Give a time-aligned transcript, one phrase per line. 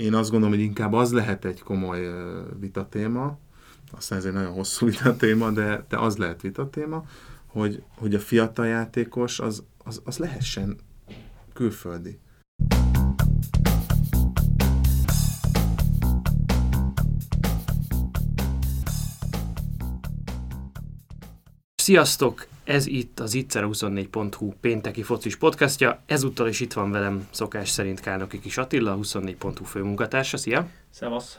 [0.00, 2.00] én azt gondolom, hogy inkább az lehet egy komoly
[2.60, 3.38] vitatéma,
[3.92, 7.04] aztán ez egy nagyon hosszú vitatéma, de, de az lehet vitatéma,
[7.46, 10.78] hogy, hogy a fiatal játékos az, az, az lehessen
[11.52, 12.18] külföldi.
[21.74, 22.49] Sziasztok!
[22.70, 26.02] Ez itt az Itzer24.hu pénteki focis podcastja.
[26.06, 30.36] Ezúttal is itt van velem szokás szerint Kálnoki Kis Attila, 24.hu főmunkatársa.
[30.36, 30.68] Szia!
[30.90, 31.38] Szevasz!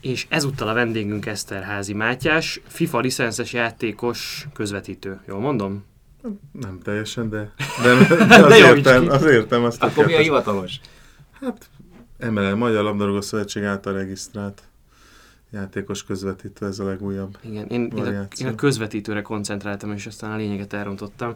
[0.00, 5.20] És ezúttal a vendégünk Eszterházi Mátyás, FIFA licenszes játékos közvetítő.
[5.26, 5.84] Jól mondom?
[6.52, 7.52] Nem teljesen, de,
[7.82, 9.82] de, de, az, de értem, az értem azt.
[9.82, 10.80] Akkor mi a hivatalos?
[11.40, 11.70] Hát
[12.30, 14.62] MLL, Magyar Labdarúgó Szövetség által regisztrált
[15.54, 20.30] játékos közvetítő, ez a legújabb Igen, én, én, a, én a közvetítőre koncentráltam, és aztán
[20.30, 21.34] a lényeget elrontottam.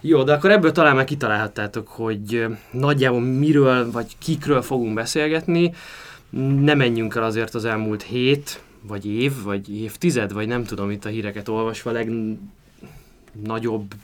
[0.00, 5.72] Jó, de akkor ebből talán már kitalálhattátok, hogy nagyjából miről vagy kikről fogunk beszélgetni.
[6.60, 11.04] Ne menjünk el azért az elmúlt hét, vagy év, vagy évtized, vagy nem tudom itt
[11.04, 11.90] a híreket olvasva,
[13.32, 13.94] legnagyobb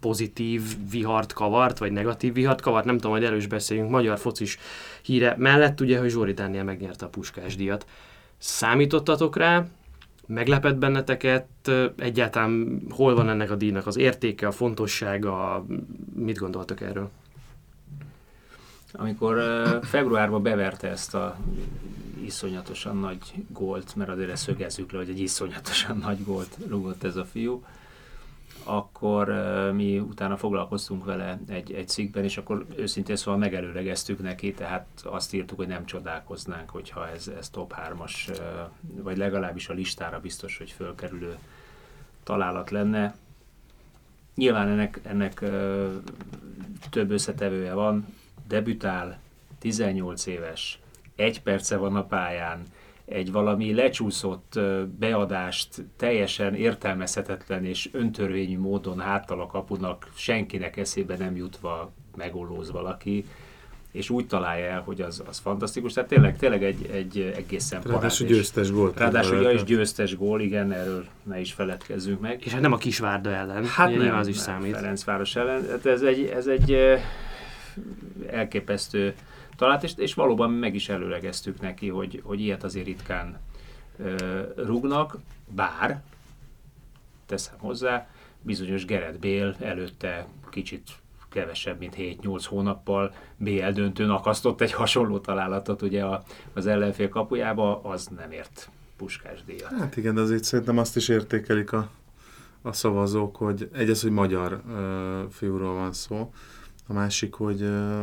[0.00, 4.58] pozitív vihart kavart, vagy negatív vihart kavart, nem tudom, hogy erős beszéljünk, magyar focis
[5.02, 7.86] híre mellett, ugye, hogy Zsóri Dániel megnyerte a Puskás díjat.
[8.38, 9.66] Számítottatok rá?
[10.26, 11.46] Meglepett benneteket?
[11.96, 15.64] Egyáltalán hol van ennek a díjnak az értéke, a fontossága?
[16.14, 17.10] Mit gondoltok erről?
[18.92, 19.38] Amikor
[19.82, 21.36] februárban beverte ezt a
[22.24, 27.16] iszonyatosan nagy gólt, mert azért ezt szögezzük le, hogy egy iszonyatosan nagy gólt rúgott ez
[27.16, 27.64] a fiú,
[28.64, 29.28] akkor
[29.74, 35.34] mi utána foglalkoztunk vele egy, egy cikkben, és akkor őszintén szóval megelőlegeztük neki, tehát azt
[35.34, 38.40] írtuk, hogy nem csodálkoznánk, hogyha ez, ez top 3-as,
[38.80, 41.38] vagy legalábbis a listára biztos, hogy fölkerülő
[42.22, 43.16] találat lenne.
[44.34, 45.44] Nyilván ennek, ennek
[46.90, 48.06] több összetevője van,
[48.48, 49.18] debütál,
[49.58, 50.78] 18 éves,
[51.16, 52.62] egy perce van a pályán,
[53.08, 54.60] egy valami lecsúszott
[54.98, 63.24] beadást teljesen értelmezhetetlen és öntörvényű módon háttal a kapunak senkinek eszébe nem jutva megollóz valaki,
[63.92, 65.92] és úgy találja el, hogy az, az fantasztikus.
[65.92, 68.92] Tehát tényleg, tényleg egy, egy egészen Ráadásul győztes gól.
[68.96, 72.42] Ráadásul ja, is győztes gól, igen, erről ne is feledkezzünk meg.
[72.44, 73.64] És hát nem a Kisvárda ellen.
[73.66, 74.74] Hát nem, az is nem, számít.
[74.74, 75.68] Ferencváros ellen.
[75.70, 76.76] Hát ez egy, ez egy
[78.30, 79.14] elképesztő
[79.58, 83.38] talált, és, és valóban meg is előlegeztük neki, hogy, hogy ilyet azért ritkán
[83.98, 85.16] ö, rúgnak,
[85.48, 86.02] bár,
[87.26, 88.08] teszem hozzá,
[88.42, 90.90] bizonyos Gerett Bél előtte kicsit
[91.30, 97.82] kevesebb, mint 7-8 hónappal BL döntőn akasztott egy hasonló találatot ugye a, az ellenfél kapujába,
[97.82, 99.72] az nem ért puskás díjat.
[99.78, 101.90] Hát igen, de azért szerintem azt is értékelik a,
[102.62, 106.32] a szavazók, hogy egy az, hogy magyar ö, fiúról van szó,
[106.86, 108.02] a másik, hogy ö,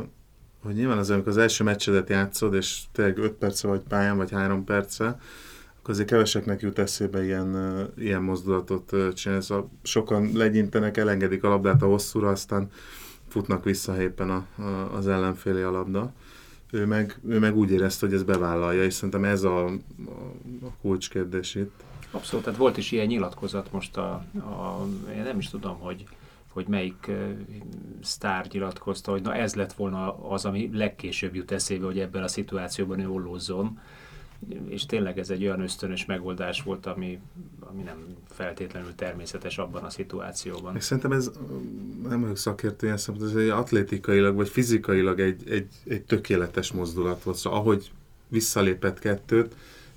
[0.65, 4.31] hogy nyilván az, amikor az első meccsedet játszod, és tényleg 5 perce vagy pályán, vagy
[4.31, 9.43] 3 perce, akkor azért keveseknek jut eszébe ilyen, ilyen mozdulatot csinálni.
[9.43, 12.69] Szóval sokan legyintenek, elengedik a labdát a hosszúra, aztán
[13.27, 16.11] futnak vissza éppen a, a, az ellenfélé a labda.
[16.71, 19.71] Ő meg, ő meg úgy érezte, hogy ez bevállalja, és szerintem ez a, a,
[20.61, 21.83] a kulcskérdés itt.
[22.11, 26.05] Abszolút, tehát volt is ilyen nyilatkozat most a, a én nem is tudom, hogy
[26.55, 27.31] hogy melyik uh,
[28.01, 32.27] sztár nyilatkozta, hogy na ez lett volna az, ami legkésőbb jut eszébe, hogy ebben a
[32.27, 33.79] szituációban ő ollózzon.
[34.67, 37.19] És tényleg ez egy olyan ösztönös megoldás volt, ami,
[37.59, 37.97] ami nem
[38.29, 40.75] feltétlenül természetes abban a szituációban.
[40.75, 41.31] És szerintem ez,
[42.07, 47.37] nem vagyok szakértő szempontból, ez egy atlétikailag vagy fizikailag egy, egy, egy tökéletes mozdulat volt.
[47.37, 47.91] Szóval ahogy
[48.27, 49.55] visszalépett kettőt,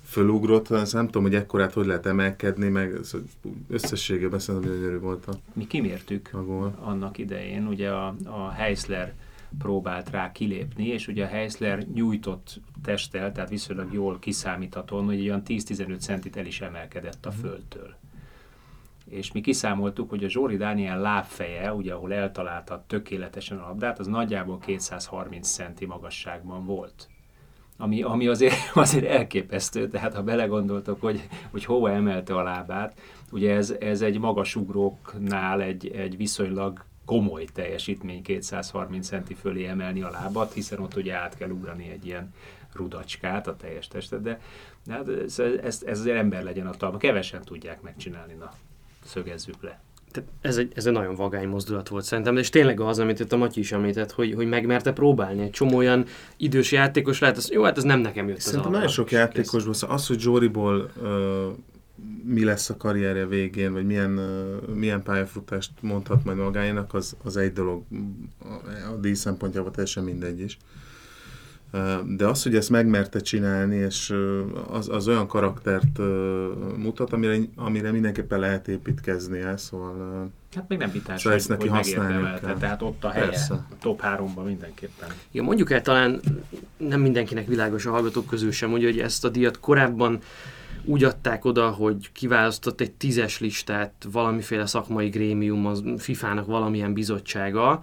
[0.09, 2.99] fölugrott, azt nem tudom, hogy ekkorát hogy lehet emelkedni, meg
[3.69, 6.77] összességében szerintem gyönyörű volt a Mi kimértük a gól.
[6.79, 9.13] annak idején, ugye a, a Heisler
[9.57, 15.41] próbált rá kilépni, és ugye a Heisler nyújtott testtel, tehát viszonylag jól kiszámíthatóan, hogy olyan
[15.45, 17.39] 10-15 centit el is emelkedett a mhm.
[17.39, 17.95] földtől.
[19.05, 24.07] És mi kiszámoltuk, hogy a Zsóri Dániel lábfeje, ugye ahol eltalálta tökéletesen a labdát, az
[24.07, 27.09] nagyjából 230 centi magasságban volt
[27.81, 32.99] ami, ami azért, azért elképesztő, tehát ha belegondoltok, hogy, hogy hova emelte a lábát,
[33.31, 40.09] ugye ez, ez egy magasugróknál egy, egy viszonylag komoly teljesítmény 230 centi fölé emelni a
[40.09, 42.33] lábat, hiszen ott ugye át kell ugrani egy ilyen
[42.73, 44.39] rudacskát, a teljes testet, de,
[44.85, 46.97] de hát ez, ez, ez azért ember legyen a talma.
[46.97, 48.53] Kevesen tudják megcsinálni, na,
[49.05, 49.79] szögezzük le
[50.11, 53.31] tehát ez egy, ez egy nagyon vagány mozdulat volt szerintem, és tényleg az, amit itt
[53.31, 55.41] a Matyi is említett, hogy, hogy megmerte próbálni.
[55.41, 56.05] Egy csomó olyan
[56.37, 59.95] idős játékos lehet, az, jó, hát ez nem nekem jött Szerintem nagyon sok játékosból, szóval
[59.95, 61.09] az, hogy Zsóriból uh,
[62.23, 67.37] mi lesz a karrierje végén, vagy milyen, uh, milyen pályafutást mondhat majd magáénak, az, az
[67.37, 67.83] egy dolog.
[68.91, 70.57] A, díj szempontjából teljesen mindegy is.
[72.05, 74.13] De az, hogy ezt megmerte csinálni, és
[74.69, 75.99] az, az olyan karaktert
[76.77, 80.29] mutat, amire, amire mindenképpen lehet építkezni el, szóval...
[80.55, 82.57] Hát még nem vitás, szóval hogy, neki hogy használni kell.
[82.57, 83.65] tehát ott a helye, Persze.
[83.81, 85.09] top 3-ban mindenképpen.
[85.31, 86.19] Igen, mondjuk el talán
[86.77, 90.19] nem mindenkinek világos a hallgatók közül sem, hogy ezt a díjat korábban
[90.83, 97.79] úgy adták oda, hogy kiválasztott egy tízes listát valamiféle szakmai grémium, az FIFA-nak valamilyen bizottsága,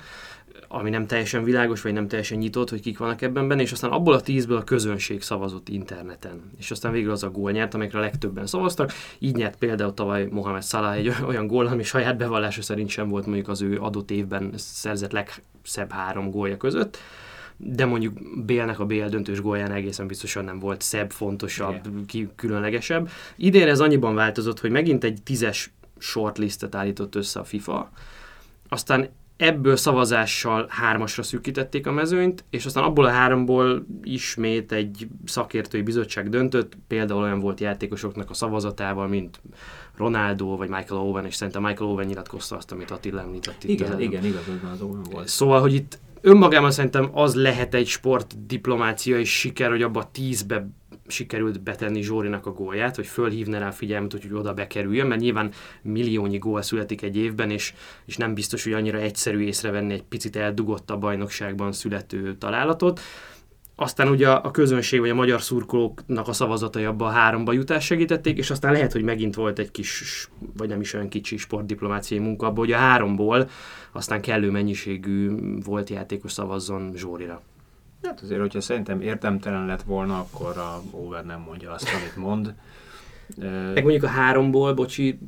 [0.69, 3.91] ami nem teljesen világos, vagy nem teljesen nyitott, hogy kik vannak ebben benne, és aztán
[3.91, 6.43] abból a tízből a közönség szavazott interneten.
[6.59, 8.93] És aztán végül az a gól nyert, amelyekre a legtöbben szavaztak.
[9.19, 13.27] Így nyert például tavaly Mohamed Salah egy olyan gól, ami saját bevallása szerint sem volt
[13.27, 16.99] mondjuk az ő adott évben szerzett legszebb három gólja között
[17.57, 23.09] de mondjuk Bélnek a Bél döntős gólján egészen biztosan nem volt szebb, fontosabb, ki, különlegesebb.
[23.37, 27.91] Idén ez annyiban változott, hogy megint egy tízes shortlistet állított össze a FIFA,
[28.69, 35.83] aztán ebből szavazással hármasra szűkítették a mezőnyt, és aztán abból a háromból ismét egy szakértői
[35.83, 39.41] bizottság döntött, például olyan volt játékosoknak a szavazatával, mint
[39.97, 43.71] Ronaldo vagy Michael Owen, és szerintem Michael Owen nyilatkozta azt, amit Attila említett itt.
[43.71, 45.29] Igen, igen, igazad az Owen volt.
[45.29, 50.69] Szóval, hogy itt önmagában szerintem az lehet egy sportdiplomácia és siker, hogy abba a tízbe
[51.09, 55.53] sikerült betenni Zsórinak a gólját, hogy fölhívna rá a figyelmet, hogy oda bekerüljön, mert nyilván
[55.83, 57.75] milliónyi gól születik egy évben, és,
[58.05, 63.01] és nem biztos, hogy annyira egyszerű észrevenni egy picit eldugott a bajnokságban születő találatot.
[63.79, 68.39] Aztán ugye a közönség vagy a magyar szurkolóknak a szavazatai abba a háromba jutás segítették,
[68.39, 72.47] és aztán lehet, hogy megint volt egy kis, vagy nem is olyan kicsi sportdiplomáciai munka
[72.47, 73.49] abban, hogy a háromból
[73.93, 75.31] aztán kellő mennyiségű
[75.65, 77.43] volt játékos szavazzon Zsórira.
[78.03, 82.55] Hát azért, hogyha szerintem értemtelen lett volna, akkor a Over nem mondja azt, amit mond.
[83.75, 85.19] Meg mondjuk a háromból, bocsi,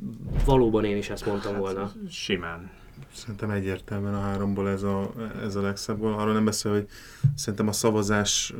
[0.45, 1.91] valóban én is ezt mondtam hát, volna.
[2.09, 2.69] Simán.
[3.13, 5.11] Szerintem egyértelműen a háromból ez a,
[5.43, 6.13] ez a legszebb gól.
[6.13, 6.87] Arról nem beszél, hogy
[7.35, 8.53] szerintem a szavazás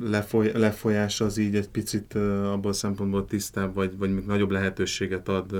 [0.00, 2.14] lefoly, lefolyása az így egy picit
[2.44, 5.56] abból a szempontból tisztább, vagy, vagy még nagyobb lehetőséget ad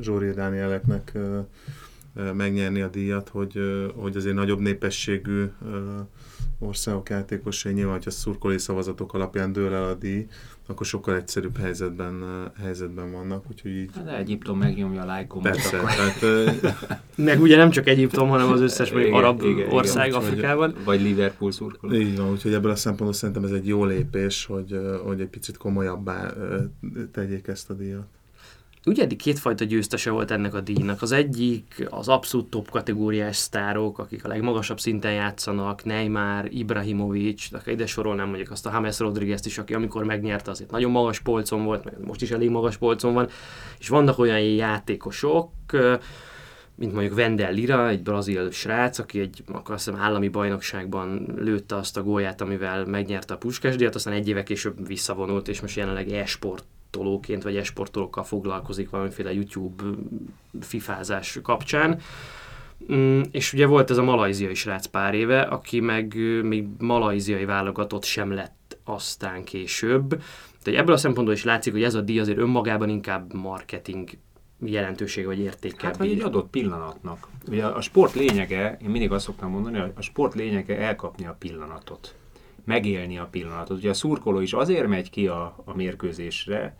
[0.00, 1.12] Zsóri Dánieleknek
[2.34, 3.58] megnyerni a díjat, hogy,
[3.94, 5.44] hogy azért nagyobb népességű
[6.58, 10.26] országok játékosai nyilván, hogyha szurkolói szavazatok alapján dől el a díj,
[10.66, 12.24] akkor sokkal egyszerűbb helyzetben,
[12.62, 13.90] helyzetben vannak, úgyhogy így...
[13.94, 15.50] Hát Egyiptom megnyomja a lájkomat.
[15.50, 15.90] Persze, akkor...
[15.92, 20.72] tehát, Meg ugye nem csak Egyiptom, hanem az összes igen, arab igen, ország igen, Afrikában.
[20.72, 21.94] Vagy, vagy Liverpool szurkoló.
[21.94, 25.56] Így van, úgyhogy ebből a szempontból szerintem ez egy jó lépés, hogy, hogy egy picit
[25.56, 26.32] komolyabbá
[27.12, 28.06] tegyék ezt a díjat.
[28.88, 31.02] Ugye eddig kétfajta győztese volt ennek a díjnak.
[31.02, 37.60] Az egyik az abszolút top kategóriás sztárok, akik a legmagasabb szinten játszanak, Neymar, Ibrahimovic, de
[37.66, 41.64] ide sorolnám mondjuk azt a James Rodriguez-t is, aki amikor megnyerte, azért nagyon magas polcon
[41.64, 43.28] volt, meg most is elég magas polcon van,
[43.78, 45.50] és vannak olyan játékosok,
[46.74, 51.76] mint mondjuk Vendel Lira, egy brazil srác, aki egy akkor azt hiszem állami bajnokságban lőtte
[51.76, 55.76] azt a gólját, amivel megnyerte a Puskás díjat, aztán egy éve később visszavonult, és most
[55.76, 56.64] jelenleg e-sport
[56.96, 59.82] esportolóként, vagy esportolókkal foglalkozik valamiféle YouTube
[60.60, 62.00] fifázás kapcsán.
[62.92, 68.04] Mm, és ugye volt ez a malajziai srác pár éve, aki meg még malajziai válogatott
[68.04, 70.08] sem lett aztán később.
[70.62, 74.10] Tehát ebből a szempontból is látszik, hogy ez a díj azért önmagában inkább marketing
[74.64, 75.86] jelentősége vagy értéke.
[75.86, 77.28] Hát, vagy egy adott pillanatnak.
[77.48, 81.36] Ugye a sport lényege, én mindig azt szoktam mondani, hogy a sport lényege elkapni a
[81.38, 82.14] pillanatot.
[82.64, 83.78] Megélni a pillanatot.
[83.78, 86.76] Ugye a szurkoló is azért megy ki a, a mérkőzésre,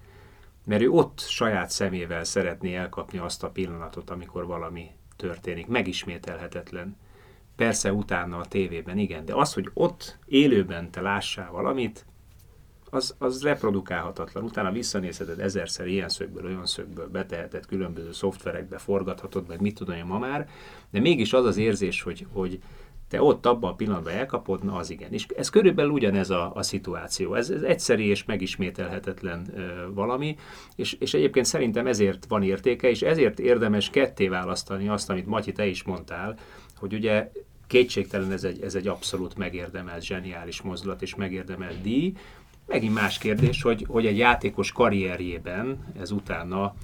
[0.66, 5.66] mert ő ott saját szemével szeretné elkapni azt a pillanatot, amikor valami történik.
[5.66, 6.96] Megismételhetetlen.
[7.56, 12.06] Persze utána a tévében, igen, de az, hogy ott élőben te lássál valamit,
[12.90, 14.44] az, az reprodukálhatatlan.
[14.44, 20.04] Utána visszanézheted ezerszer ilyen szögből, olyan szögből, beteheted különböző szoftverekbe, forgathatod, meg mit tudom én
[20.04, 20.48] ma már,
[20.90, 22.58] de mégis az az érzés, hogy, hogy
[23.08, 25.12] te ott abban a pillanatban elkapod, na az igen.
[25.12, 27.34] És ez körülbelül ugyanez a, a szituáció.
[27.34, 30.36] Ez, ez egyszerű és megismételhetetlen ö, valami,
[30.76, 35.52] és, és egyébként szerintem ezért van értéke, és ezért érdemes ketté választani azt, amit Matyi,
[35.52, 36.38] te is mondtál,
[36.76, 37.30] hogy ugye
[37.66, 42.12] kétségtelen ez egy, ez egy abszolút megérdemelt, zseniális mozdulat és megérdemelt díj.
[42.66, 46.74] Megint más kérdés, hogy, hogy egy játékos karrierjében ez utána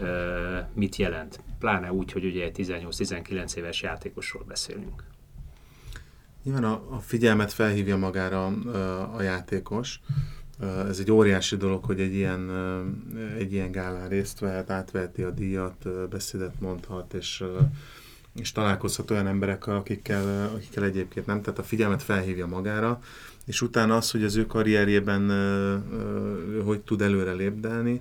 [0.00, 1.40] ö, mit jelent.
[1.58, 5.04] Pláne úgy, hogy ugye 18-19 éves játékosról beszélünk.
[6.42, 8.46] Nyilván a, a figyelmet felhívja magára
[9.16, 10.00] a, játékos.
[10.88, 12.50] Ez egy óriási dolog, hogy egy ilyen,
[13.38, 17.44] egy ilyen gálán részt vehet, átveheti a díjat, beszédet mondhat, és,
[18.34, 21.42] és találkozhat olyan emberekkel, akikkel, akikkel egyébként nem.
[21.42, 23.00] Tehát a figyelmet felhívja magára,
[23.46, 25.30] és utána az, hogy az ő karrierjében
[26.64, 28.00] hogy tud előre lépdelni,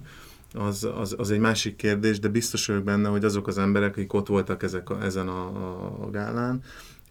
[0.53, 4.13] az, az, az egy másik kérdés, de biztos vagyok benne, hogy azok az emberek, akik
[4.13, 6.63] ott voltak ezek a, ezen a, a, a gálán,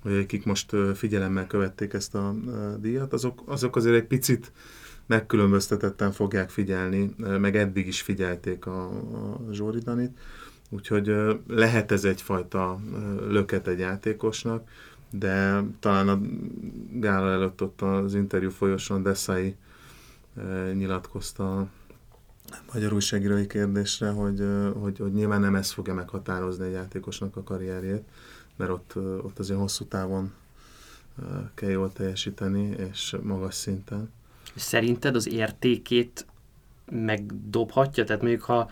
[0.03, 2.35] akik most figyelemmel követték ezt a
[2.79, 4.53] díjat, azok, azok azért egy picit
[5.07, 10.19] megkülönböztetetten fogják figyelni, meg eddig is figyelték a, a Zsóridanit,
[10.71, 11.13] úgyhogy
[11.47, 12.81] lehet ez egyfajta
[13.29, 14.69] löket egy játékosnak,
[15.11, 16.21] de talán a
[16.93, 19.55] gála előtt ott az interjú folyosón Dessai
[20.73, 21.69] nyilatkozta
[22.73, 24.45] magyar újságírói kérdésre, hogy,
[24.81, 28.03] hogy, hogy nyilván nem ez fogja meghatározni egy játékosnak a karrierjét,
[28.59, 30.33] mert ott, ott azért hosszú távon
[31.55, 34.11] kell jól teljesíteni, és magas szinten.
[34.55, 36.27] Szerinted az értékét
[36.91, 38.05] megdobhatja?
[38.05, 38.71] Tehát mondjuk, ha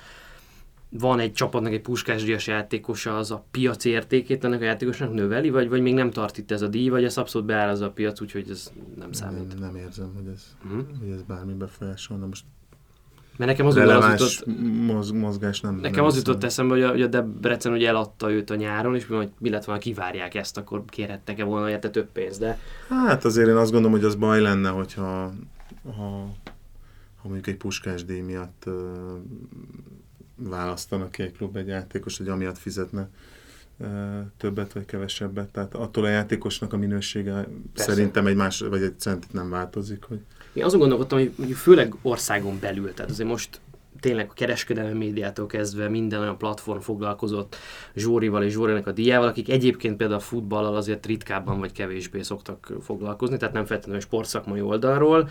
[0.89, 5.69] van egy csapatnak egy puskásdias játékosa, az a piac értékét ennek a játékosnak növeli, vagy,
[5.69, 8.21] vagy még nem tart itt ez a díj, vagy ez abszolút beáll az a piac,
[8.21, 9.49] úgyhogy ez nem számít?
[9.49, 10.87] Nem, nem érzem, hogy ez, uh-huh.
[11.01, 12.27] hogy ez bármi befolyásolna.
[12.27, 12.45] Most
[13.39, 15.75] mert nekem az, az jutott, moz, mozgás nem.
[15.75, 18.95] Nekem nem az jutott eszembe, hogy a, hogy a Debrecen ugye eladta őt a nyáron,
[18.95, 22.59] és hogy mi lett volna, kivárják ezt, akkor kérhettek-e volna érte több pénzt, de...
[22.89, 25.33] Hát azért én azt gondolom, hogy az baj lenne, hogyha
[25.97, 26.29] ha,
[27.17, 28.75] ha mondjuk egy puskás díj miatt uh,
[30.37, 33.09] választanak ki egy klub egy játékos, hogy amiatt fizetne
[34.37, 35.49] többet vagy kevesebbet.
[35.49, 37.93] Tehát attól a játékosnak a minősége Persze.
[37.93, 40.19] szerintem egy más, vagy egy centit nem változik, hogy
[40.53, 43.61] én azon gondolkodtam, hogy mondjuk főleg országon belül, tehát azért most
[44.01, 47.57] tényleg a kereskedelmi médiától kezdve minden olyan platform foglalkozott
[47.95, 52.73] Zsórival és Zsórinak a diával, akik egyébként például a futballal azért ritkábban vagy kevésbé szoktak
[52.83, 55.29] foglalkozni, tehát nem feltétlenül sportszakmai oldalról.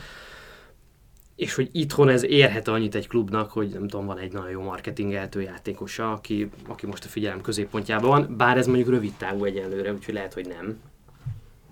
[1.36, 4.62] És hogy itthon ez érhet annyit egy klubnak, hogy nem tudom, van egy nagyon jó
[4.62, 9.94] marketingeltő játékosa, aki, aki most a figyelem középpontjában van, bár ez mondjuk rövid távú egyenlőre,
[9.94, 10.80] úgyhogy lehet, hogy nem.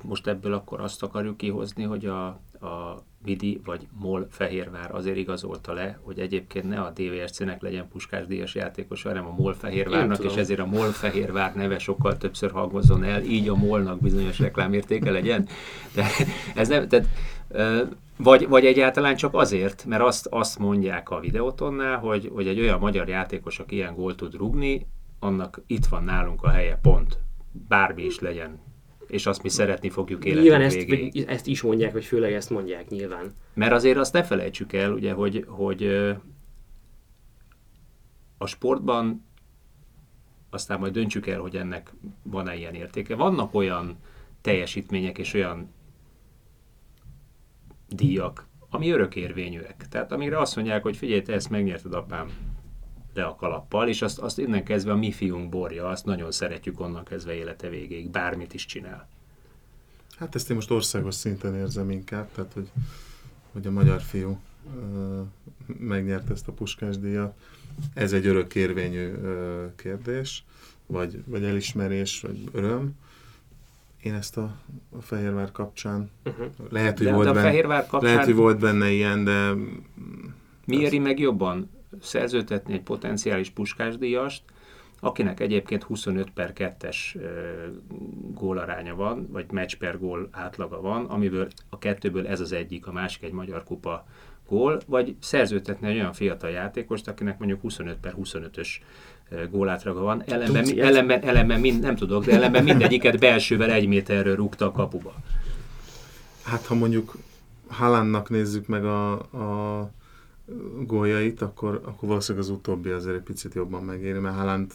[0.03, 2.25] Most ebből akkor azt akarjuk kihozni, hogy a,
[2.65, 8.25] a Vidi vagy MOL Fehérvár azért igazolta le, hogy egyébként ne a DVSC-nek legyen Puskás
[8.25, 13.03] díjas játékos, hanem a MOL Fehérvárnak, és ezért a MOL Fehérvár neve sokkal többször hangozzon
[13.03, 15.47] el, így a MOL-nak bizonyos reklámértéke legyen.
[15.93, 16.05] De
[16.55, 17.07] ez nem, tehát,
[18.17, 22.79] vagy, vagy egyáltalán csak azért, mert azt, azt mondják a videótonnál, hogy, hogy egy olyan
[22.79, 24.87] magyar játékos, aki ilyen gólt tud rugni,
[25.19, 27.17] annak itt van nálunk a helye, pont.
[27.51, 28.59] Bármi is legyen
[29.07, 31.25] és azt mi szeretni fogjuk életünk Nyilván ezt, végéig.
[31.27, 33.33] ezt is mondják, vagy főleg ezt mondják nyilván.
[33.53, 35.83] Mert azért azt ne felejtsük el, ugye, hogy, hogy
[38.37, 39.25] a sportban
[40.49, 41.93] aztán majd döntsük el, hogy ennek
[42.23, 43.15] van-e ilyen értéke.
[43.15, 43.97] Vannak olyan
[44.41, 45.73] teljesítmények és olyan
[47.95, 49.85] díjak, ami örökérvényűek.
[49.89, 52.29] Tehát amire azt mondják, hogy figyelj, te ezt megnyerted apám,
[53.13, 56.79] le a kalappal, és azt, azt innen kezdve a mi fiunk borja, azt nagyon szeretjük
[56.79, 59.07] onnan kezdve élete végéig, bármit is csinál.
[60.17, 62.69] Hát ezt én most országos szinten érzem inkább, tehát hogy,
[63.51, 64.39] hogy a magyar fiú
[64.75, 65.21] ö,
[65.65, 67.37] megnyerte ezt a puskás díjat.
[67.93, 70.43] Ez egy örökérvényű ö, kérdés,
[70.85, 72.95] vagy, vagy elismerés, vagy öröm.
[74.03, 74.55] Én ezt a,
[74.97, 76.47] a Fehérvár kapcsán, uh-huh.
[76.69, 78.01] lehet, hogy, volt benne, kapcsán...
[78.01, 79.51] lehet, hogy volt benne ilyen, de...
[80.65, 81.69] Mi éri meg jobban?
[82.01, 84.43] szerzőtetni egy potenciális puskásdíjast,
[84.99, 86.97] akinek egyébként 25 per 2-es
[88.33, 92.91] gólaránya van, vagy meccs per gól átlaga van, amiből a kettőből ez az egyik, a
[92.91, 94.05] másik egy magyar kupa
[94.47, 98.67] gól, vagy szerzőtetni egy olyan fiatal játékost, akinek mondjuk 25 per 25-ös
[99.51, 104.35] gólátlaga van, ellenben, Tudsz, ellenben, ellenben mind, nem tudok, de ellenben mindegyiket belsővel egy méterről
[104.35, 105.13] rúgta a kapuba.
[106.43, 107.15] Hát ha mondjuk
[107.67, 109.91] Haalandnak nézzük meg a, a
[110.85, 114.71] góljait, akkor, akkor valószínűleg az utóbbi azért egy picit jobban megéri, mert Haaland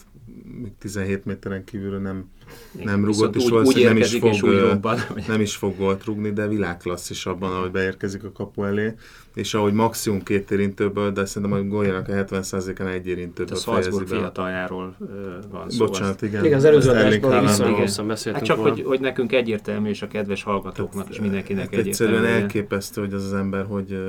[0.79, 2.29] 17 méteren kívül nem,
[2.71, 7.25] nem rugott, és valószínűleg nem is, fog, robban, nem is fog gólt rugni, de világklasszis
[7.25, 8.93] abban, ahogy beérkezik a kapu elé,
[9.33, 13.99] és ahogy maximum két érintőből, de szerintem a góljának a 70%-án egy érintőből a fejezi
[13.99, 14.05] be.
[14.05, 14.95] fiataljáról
[15.51, 15.85] van szó.
[15.85, 16.45] Bocsánat, igen.
[16.45, 20.43] Igen, az előző adásban hosszan beszéltünk hát csak, hogy, hogy nekünk egyértelmű, és a kedves
[20.43, 22.13] hallgatóknak Tehát, és mindenkinek hát egyértelmű.
[22.13, 23.99] Egyszerűen elképesztő, hogy az az ember, hogy,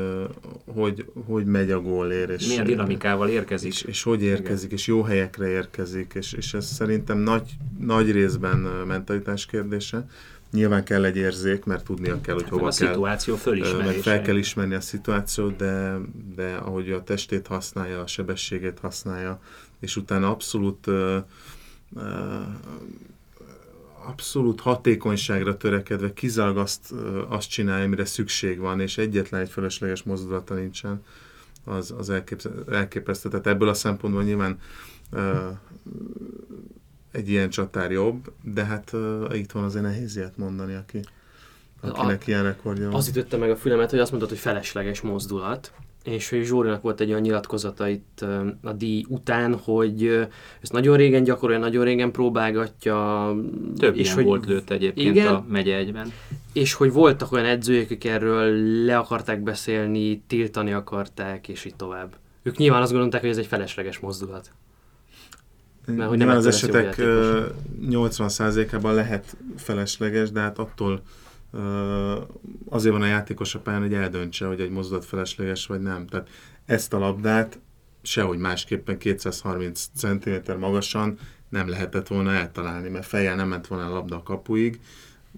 [0.74, 2.30] hogy, hogy megy a gólér.
[2.30, 3.70] És, Milyen dinamikával érkezik.
[3.70, 4.78] És, és hogy érkezik, igen.
[4.78, 10.06] és jó helyekre érkezik, és, és ez szerintem nagy, nagy részben mentalitás kérdése.
[10.50, 12.88] Nyilván kell egy érzék, mert tudnia kell, hogy hát hova a kell.
[12.88, 14.02] A szituáció fölismerése.
[14.02, 15.98] Fel kell ismerni a szituációt, de,
[16.34, 19.40] de ahogy a testét használja, a sebességét használja,
[19.80, 21.16] és utána abszolút uh,
[21.90, 22.02] uh,
[24.06, 26.94] abszolút hatékonyságra törekedve kizárólag azt,
[27.28, 31.02] azt csinálja, amire szükség van, és egyetlen egy fölösleges mozdulata nincsen,
[31.64, 32.12] az, az
[32.70, 33.28] elképesztő.
[33.28, 34.58] Tehát ebből a szempontból nyilván
[35.12, 35.20] uh,
[37.10, 41.00] egy ilyen csatár jobb, de hát uh, itt van azért nehéz ilyet mondani, aki,
[41.80, 42.94] akinek a, ilyen rekordja van.
[42.94, 45.72] Az ütötte meg a fülemet, hogy azt mondtad, hogy felesleges mozdulat,
[46.04, 48.24] és hogy Zsórinak volt egy olyan nyilatkozata itt
[48.62, 50.26] a díj után, hogy
[50.60, 53.28] ezt nagyon régen gyakorolja, nagyon régen próbálgatja.
[53.78, 56.12] Több és hogy volt lőtt egyébként igen, a megye egyben.
[56.52, 62.16] És hogy voltak olyan edzők, akik erről le akarták beszélni, tiltani akarták, és így tovább.
[62.42, 64.50] Ők nyilván azt gondolták, hogy ez egy felesleges mozdulat.
[65.86, 66.94] Mert hogy nem az esetek
[67.90, 71.02] 80%-ában lehet felesleges, de hát attól
[72.68, 76.06] azért van a játékos a pályán, hogy eldöntse, hogy egy mozdulat felesleges vagy nem.
[76.06, 76.28] Tehát
[76.64, 77.58] ezt a labdát
[78.02, 81.18] sehogy másképpen 230 cm magasan
[81.48, 84.80] nem lehetett volna eltalálni, mert fejjel nem ment volna a labda a kapuig,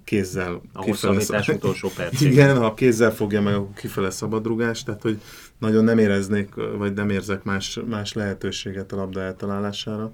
[0.04, 1.22] kézzel a kifele
[1.54, 2.30] utolsó percig.
[2.32, 5.20] Igen, ha kézzel fogja meg, akkor kifele szabadrugás, tehát hogy
[5.58, 10.12] nagyon nem éreznék, vagy nem érzek más, más lehetőséget a labda eltalálására.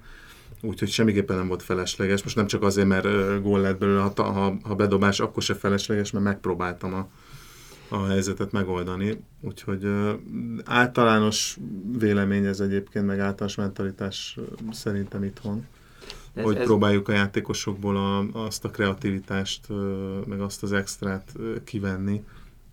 [0.63, 2.23] Úgyhogy semmiképpen nem volt felesleges.
[2.23, 6.11] Most nem csak azért, mert gól lett belőle, ha, ha, ha bedobás, akkor se felesleges,
[6.11, 7.09] mert megpróbáltam a,
[7.89, 9.25] a helyzetet megoldani.
[9.41, 9.89] Úgyhogy
[10.65, 11.59] általános
[11.99, 14.39] vélemény ez egyébként, meg általános mentalitás
[14.71, 15.67] szerintem itthon.
[16.39, 16.65] Ez, hogy ez...
[16.65, 19.67] próbáljuk a játékosokból a, azt a kreativitást,
[20.27, 21.33] meg azt az extrát
[21.65, 22.25] kivenni,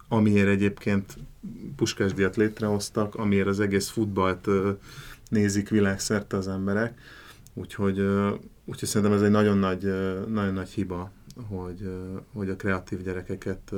[0.08, 1.18] amiért egyébként
[1.76, 4.48] puskásdiat létrehoztak, amiért az egész futballt
[5.30, 7.00] nézik világszerte az emberek.
[7.54, 8.00] Úgyhogy,
[8.66, 9.84] úgyhogy szerintem ez egy nagyon nagy,
[10.28, 11.12] nagyon nagy hiba,
[11.48, 11.90] hogy,
[12.34, 13.72] hogy a kreatív gyerekeket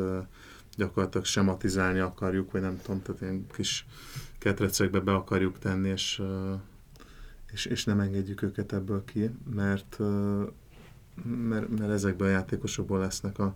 [0.76, 3.86] gyakorlatilag sematizálni akarjuk, vagy nem tudom, tehát ilyen kis
[4.40, 6.22] ketrecekbe be akarjuk tenni, és,
[7.52, 9.98] és, és nem engedjük őket ebből ki, mert,
[11.24, 13.56] mert, mert ezekből a játékosokból lesznek a,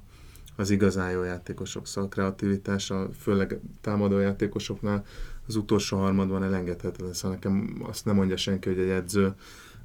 [0.55, 1.87] az igazán jó játékosok.
[1.87, 5.05] Szóval a kreativitás, a, főleg támadó játékosoknál
[5.47, 7.13] az utolsó harmadban elengedhetetlen.
[7.13, 9.35] Szóval nekem azt nem mondja senki, hogy egy edző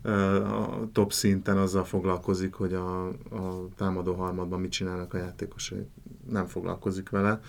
[0.03, 5.87] a top szinten azzal foglalkozik, hogy a, a támadó harmadban mit csinálnak a játékosai.
[6.31, 7.41] Nem foglalkozik vele,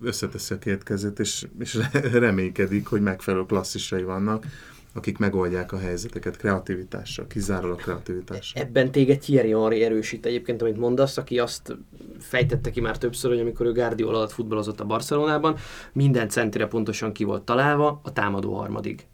[0.00, 1.78] összeteszi a két kezét, és, és
[2.12, 4.46] reménykedik, hogy megfelelő klasszisai vannak,
[4.94, 8.62] akik megoldják a helyzeteket kreativitással, kizárólag kreativitással.
[8.62, 11.76] Ebben téged Thierry Henry erősít egyébként, amit mondasz, aki azt
[12.18, 15.56] fejtette ki már többször, hogy amikor ő Guardiola alatt futballozott a Barcelonában,
[15.92, 19.06] minden centire pontosan ki volt találva a támadó harmadig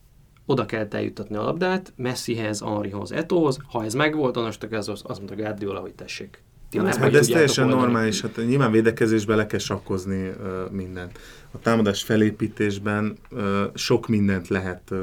[0.47, 5.17] oda kell eljuttatni a labdát, Messihez, Henrihoz, Etohoz, ha ez megvolt, onnantól ez az, az
[5.17, 6.43] mondta Guardiola, hogy tessék.
[6.71, 7.83] Ti hát, hát ez teljesen oldani.
[7.83, 11.19] normális, hát nyilván védekezésben le kell sakkozni uh, mindent.
[11.53, 13.43] A támadás felépítésben uh,
[13.75, 14.83] sok mindent lehet...
[14.91, 14.99] Uh,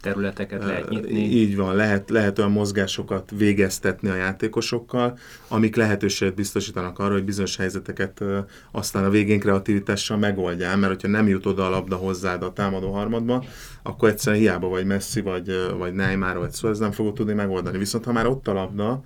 [0.00, 1.20] Területeket uh, lehet nyitni.
[1.20, 7.56] Így van, lehet, lehet olyan mozgásokat végeztetni a játékosokkal, amik lehetőséget biztosítanak arra, hogy bizonyos
[7.56, 8.38] helyzeteket uh,
[8.70, 12.92] aztán a végén kreativitással megoldjál, mert hogyha nem jut oda a labda hozzád a támadó
[12.92, 13.44] harmadba,
[13.82, 17.78] akkor egyszerűen hiába vagy Messi, vagy, vagy Neymar, vagy szó, ez nem fogod tudni megoldani.
[17.78, 19.04] Viszont ha már ott a labda,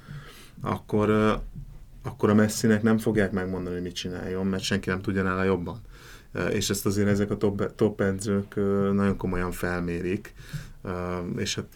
[0.60, 1.40] akkor
[2.06, 5.80] akkor a messzinek nem fogják megmondani, hogy mit csináljon, mert senki nem tudja nála jobban.
[6.52, 8.54] És ezt azért ezek a top, top edzők
[8.94, 10.34] nagyon komolyan felmérik,
[11.36, 11.66] és hát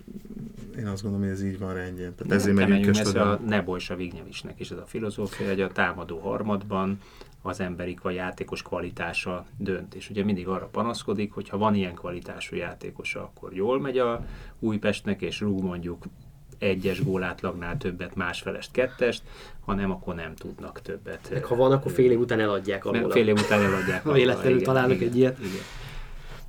[0.78, 2.14] én azt gondolom, hogy ez így van rendjén.
[2.14, 5.68] Tehát ezért megyünk ez a Nebo és a Vignevisnek is ez a filozófia, hogy a
[5.68, 7.00] támadó harmadban
[7.42, 9.94] az emberi vagy játékos kvalitása dönt.
[9.94, 14.26] És ugye mindig arra panaszkodik, hogy ha van ilyen kvalitású játékosa, akkor jól megy a
[14.58, 16.04] Újpestnek, és rúg mondjuk
[16.58, 19.22] egyes gólátlagnál többet, másfelest kettest,
[19.70, 21.28] ha nem, akkor nem tudnak többet.
[21.32, 24.02] Meg ha van, akkor fél év után eladják a Fél év után eladják.
[24.10, 25.38] Ha véletlenül találnak igen, egy ilyet.
[25.38, 25.62] Igen.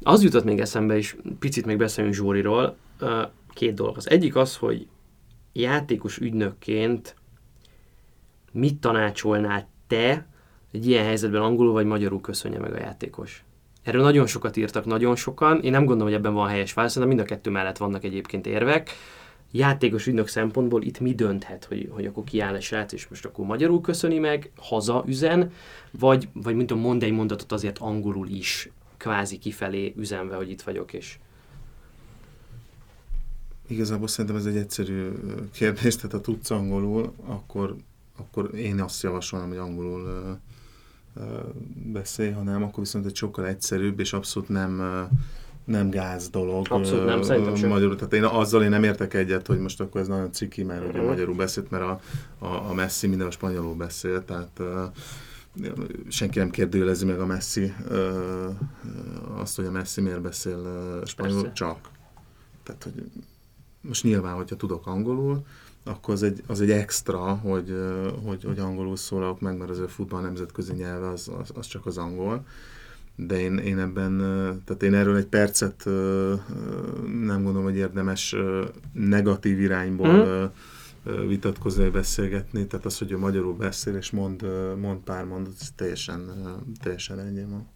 [0.04, 2.76] Az jutott még eszembe is, picit még beszélünk Zsóriról,
[3.54, 3.98] két dolog.
[3.98, 4.88] Az egyik az, hogy
[5.54, 7.16] játékos ügynökként
[8.52, 10.28] mit tanácsolnál te
[10.72, 13.44] egy ilyen helyzetben angolul vagy magyarul köszönje meg a játékos?
[13.84, 15.62] Erről nagyon sokat írtak, nagyon sokan.
[15.62, 18.48] Én nem gondolom, hogy ebben van helyes válasz, de mind a kettő mellett vannak egyébként
[18.48, 18.90] érvek
[19.52, 23.46] játékos ügynök szempontból itt mi dönthet, hogy, hogy akkor kiáll egy srác, és most akkor
[23.46, 25.52] magyarul köszöni meg, haza üzen,
[25.92, 30.62] vagy, vagy mint tudom, mond egy mondatot azért angolul is, kvázi kifelé üzenve, hogy itt
[30.62, 31.18] vagyok, és
[33.68, 35.12] Igazából szerintem ez egy egyszerű
[35.52, 37.76] kérdés, tehát ha tudsz angolul, akkor,
[38.18, 40.40] akkor én azt javasolom, hogy angolul
[41.16, 41.24] uh,
[41.92, 45.18] beszélj, ha nem, akkor viszont egy sokkal egyszerűbb, és abszolút nem uh,
[45.66, 46.66] nem gáz dolog.
[46.70, 47.70] Abszolút nem, szerintem sem.
[47.70, 50.82] Magyarul, tehát én azzal én nem értek egyet, hogy most akkor ez nagyon ciki, mert
[50.82, 51.08] ugye uh-huh.
[51.08, 52.00] magyarul beszélt, mert a,
[52.40, 54.62] a, a Messi minden a spanyolul beszél, tehát
[56.08, 57.74] senki nem kérdőjelezi meg a Messi
[59.36, 60.58] azt, hogy a Messi miért beszél
[61.06, 61.56] spanyolul, Persze.
[61.56, 61.90] csak.
[62.64, 63.04] Tehát, hogy
[63.82, 65.46] most nyilván, hogyha tudok angolul,
[65.84, 67.76] akkor az egy, az egy extra, hogy,
[68.26, 71.86] hogy, hogy angolul szólalok meg, mert az a futball nemzetközi nyelve az, az, az csak
[71.86, 72.46] az angol
[73.28, 74.18] de én, én ebben,
[74.66, 75.86] tehát én erről egy percet
[77.06, 78.36] nem gondolom, hogy érdemes
[78.94, 80.52] negatív irányból
[81.06, 81.28] mm.
[81.28, 84.46] vitatkozni, beszélgetni, tehát az, hogy ő magyarul beszél és mond,
[84.80, 86.32] mond pár mondat, ez teljesen,
[86.82, 87.68] teljesen ennyi van.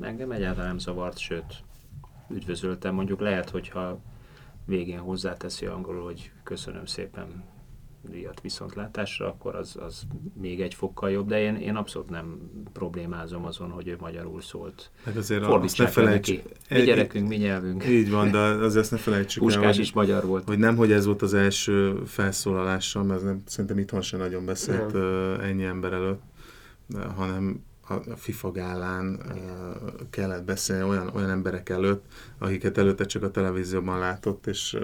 [0.00, 1.62] Engem egyáltalán nem zavart, sőt,
[2.30, 2.94] üdvözöltem.
[2.94, 4.00] Mondjuk lehet, hogyha
[4.64, 7.44] végén hozzáteszi angolul, hogy köszönöm szépen
[8.10, 10.02] díjat viszontlátásra, akkor az, az
[10.40, 14.90] még egy fokkal jobb, de én, én abszolút nem problémázom azon, hogy ő magyarul szólt.
[15.04, 16.42] Hát azért azt ne felejtsük.
[16.70, 17.86] Mi gyerekünk, mi nyelvünk.
[17.88, 20.44] Így van, de azért ezt ne felejtsük Puskás el, hogy, is magyar volt.
[20.46, 24.92] Hogy nem, hogy ez volt az első felszólalása, mert nem, szerintem itthon sem nagyon beszélt
[24.92, 26.22] uh, ennyi ember előtt,
[27.16, 32.04] hanem a FIFA gálán uh, kellett beszélni olyan, olyan emberek előtt,
[32.38, 34.80] akiket előtte csak a televízióban látott, és uh,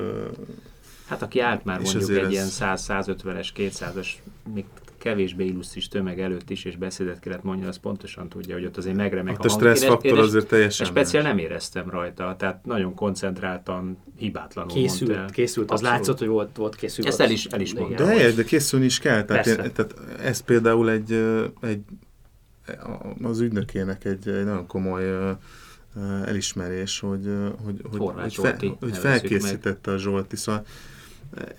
[1.11, 2.31] Hát aki állt már mondjuk egy ez...
[2.31, 4.09] ilyen 100-150-es, 200-as,
[4.55, 4.65] még
[4.99, 8.97] kevésbé illusztris tömeg előtt is, és beszédet kellett mondani, az pontosan tudja, hogy ott azért
[8.97, 13.99] megremek ott a, a stressz faktor azért teljesen speciál nem éreztem rajta, tehát nagyon koncentráltan,
[14.17, 15.33] hibátlanul készült, mondta.
[15.33, 17.07] Készült, az látszott, hogy volt, volt készült.
[17.07, 18.05] Ezt el is, el is mondta.
[18.05, 21.13] De, de, de készülni is kell, tehát, én, tehát ez például egy,
[21.61, 21.83] egy
[23.23, 25.37] az ügynökének egy, egy nagyon komoly
[26.25, 27.31] elismerés, hogy,
[27.65, 29.95] hogy, hogy, hogy, fe, hogy felkészítette meg.
[29.95, 30.37] a Zsolti.
[30.37, 30.65] Szóval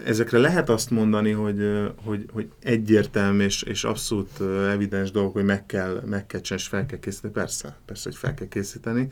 [0.06, 5.66] ezekre lehet azt mondani, hogy, hogy, hogy egyértelmű és, és abszolút evidens dolog, hogy meg
[5.66, 7.34] kell, meg kell csinálni, és fel kell készíteni.
[7.34, 9.08] Persze, persze, hogy fel kell készíteni,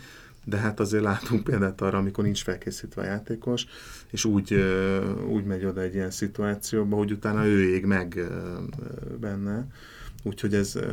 [0.46, 3.66] de hát azért látunk példát arra, amikor nincs felkészítve a játékos,
[4.12, 4.64] és úgy,
[5.28, 8.28] úgy megy oda egy ilyen szituációba, hogy utána ő ég meg
[9.20, 9.68] benne.
[10.24, 10.84] Úgyhogy ez uh,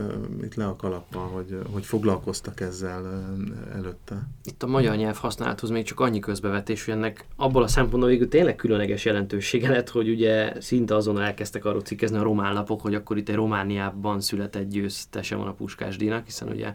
[0.42, 4.28] itt le a kalappal, hogy, hogy foglalkoztak ezzel uh, előtte.
[4.44, 8.28] Itt a magyar nyelv használathoz még csak annyi közbevetés, hogy ennek abból a szempontból végül
[8.28, 12.94] tényleg különleges jelentősége lett, hogy ugye szinte azon elkezdtek arról cikkezni a román lapok, hogy
[12.94, 16.74] akkor itt egy Romániában született győztese van a Puskás Dínak, hiszen ugye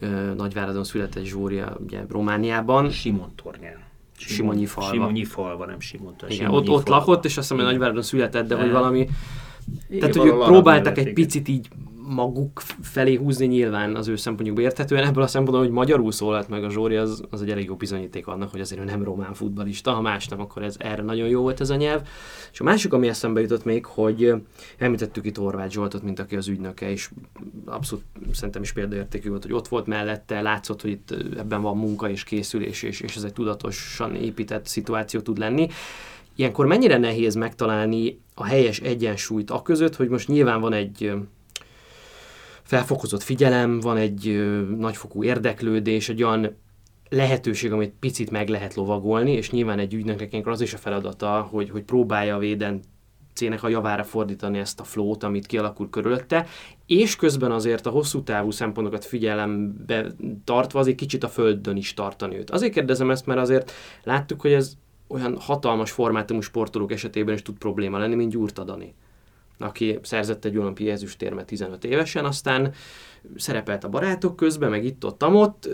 [0.00, 2.90] uh, Nagyváradon született Zsória ugye Romániában.
[2.90, 3.84] Simon Tornyán.
[4.18, 4.92] Simonyi falva.
[4.92, 8.56] Simonyi falva, nem Simon Igen, ott, ott lakott, és azt hiszem, hogy Nagyváradon született, de
[8.56, 9.08] hogy valami
[10.00, 11.68] tehát, hogy ők próbáltak egy picit így
[12.08, 15.04] maguk felé húzni nyilván az ő szempontjukból érthetően.
[15.04, 18.26] Ebből a szempontból, hogy magyarul szólalt meg a Zsóri, az, az egy elég jó bizonyíték
[18.26, 21.40] annak, hogy azért ő nem román futbalista, ha más nem, akkor ez erre nagyon jó
[21.40, 22.02] volt ez a nyelv.
[22.52, 24.34] És a másik, ami eszembe jutott még, hogy
[24.78, 27.10] említettük itt Horváth Zsoltot, mint aki az ügynöke, és
[27.64, 32.10] abszolút szerintem is példaértékű volt, hogy ott volt mellette, látszott, hogy itt ebben van munka
[32.10, 35.68] és készülés, és, és ez egy tudatosan épített szituáció tud lenni.
[36.36, 41.12] Ilyenkor mennyire nehéz megtalálni a helyes egyensúlyt a között, hogy most nyilván van egy
[42.62, 44.46] felfokozott figyelem, van egy
[44.78, 46.56] nagyfokú érdeklődés, egy olyan
[47.08, 51.70] lehetőség, amit picit meg lehet lovagolni, és nyilván egy ügynöknek az is a feladata, hogy,
[51.70, 52.80] hogy próbálja a véden
[53.60, 56.46] a javára fordítani ezt a flót, amit kialakul körülötte,
[56.86, 60.06] és közben azért a hosszú távú szempontokat figyelembe
[60.44, 62.50] tartva azért kicsit a földön is tartani őt.
[62.50, 63.72] Azért kérdezem ezt, mert azért
[64.02, 64.72] láttuk, hogy ez
[65.06, 68.94] olyan hatalmas formátumú sportolók esetében is tud probléma lenni, mint Gyurta Dani
[69.58, 72.72] aki szerzett egy olimpiai ezüstérmet 15 évesen, aztán
[73.36, 75.68] szerepelt a barátok közben, meg itt ott, ott,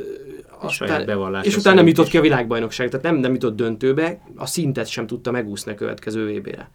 [0.61, 4.87] aztán, és utána nem jutott ki a világbajnokság, tehát nem, nem jutott döntőbe, a szintet
[4.87, 6.71] sem tudta megúszni a következő VB-re.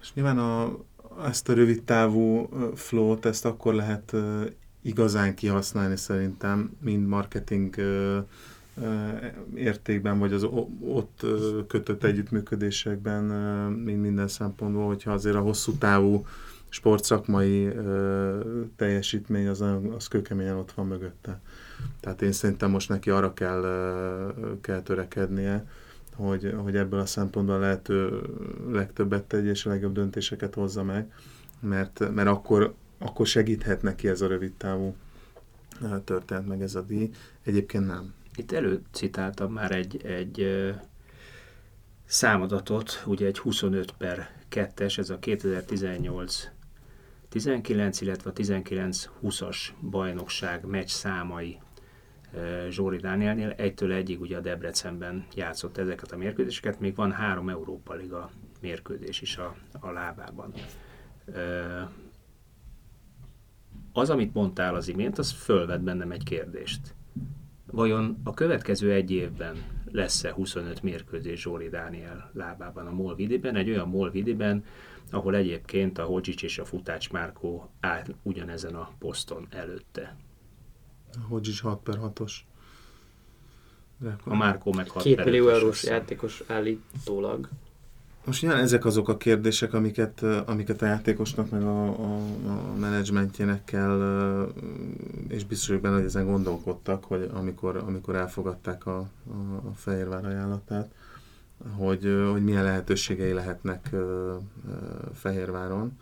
[0.00, 0.76] És nyilván a,
[1.26, 4.12] ezt a rövid távú flót, ezt akkor lehet
[4.86, 7.74] igazán kihasználni szerintem, mind marketing
[9.54, 10.46] értékben, vagy az
[10.80, 11.26] ott
[11.68, 13.24] kötött együttműködésekben,
[13.84, 16.26] mind minden szempontból, hogyha azért a hosszú távú
[16.68, 17.68] sportszakmai
[18.76, 19.64] teljesítmény az,
[19.96, 21.40] az kőkeményen ott van mögötte.
[22.00, 23.62] Tehát én szerintem most neki arra kell,
[24.60, 25.66] kell törekednie,
[26.14, 28.20] hogy, hogy ebből a szempontból lehető
[28.70, 31.12] legtöbbet tegye és a legjobb döntéseket hozza meg,
[31.60, 34.96] mert, mert akkor, akkor segíthet neki ez a rövid távú
[36.04, 37.10] történet, meg ez a díj.
[37.42, 38.14] Egyébként nem.
[38.36, 40.64] Itt előcitáltam már egy, egy
[42.04, 46.48] számadatot, ugye egy 25 per 2-es, ez a 2018
[47.28, 51.58] 19, illetve a 19-20-as bajnokság meccs számai
[52.68, 53.50] Zsóri Dánielnél.
[53.50, 58.30] Egytől egyig ugye a Debrecenben játszott ezeket a mérkőzéseket, még van három Európa Liga
[58.60, 60.52] mérkőzés is a, a lábában.
[63.96, 66.94] Az, amit mondtál az imént, az fölvet bennem egy kérdést
[67.70, 69.56] Vajon a következő egy évben
[69.90, 74.64] lesz-e 25 mérkőzés Zsóri Dániel lábában a Molvidiben, egy olyan Molvidiben,
[75.10, 80.16] ahol egyébként a Hodzsics és a Futács Márkó áll ugyanezen a poszton előtte.
[81.12, 82.32] A Hodzsics 6 per 6-os.
[84.24, 87.48] A Márkó meg 6 Két millió eurós játékos állítólag.
[88.26, 92.14] Most nyilván ezek azok a kérdések, amiket, amiket a játékosnak, meg a, a,
[92.46, 94.00] a menedzsmentjének kell,
[95.28, 100.24] és biztos vagyok benne, hogy ezen gondolkodtak, hogy amikor, amikor elfogadták a, a, a Fehérvár
[100.24, 100.90] ajánlatát,
[101.76, 103.90] hogy, hogy milyen lehetőségei lehetnek
[105.14, 105.98] Fehérváron.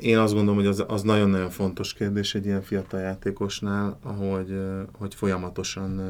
[0.00, 4.60] Én azt gondolom, hogy az, az nagyon-nagyon fontos kérdés egy ilyen fiatal játékosnál, hogy,
[4.92, 6.00] hogy folyamatosan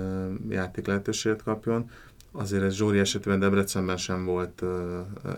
[0.48, 1.90] játék lehetőséget kapjon.
[2.36, 4.62] Azért ez Zsóri esetében Debrecenben sem volt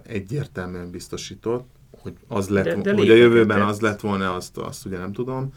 [0.07, 1.69] egyértelműen biztosított,
[2.01, 5.13] hogy, az lett, de, de hogy a jövőben az lett volna, azt, azt ugye nem
[5.13, 5.53] tudom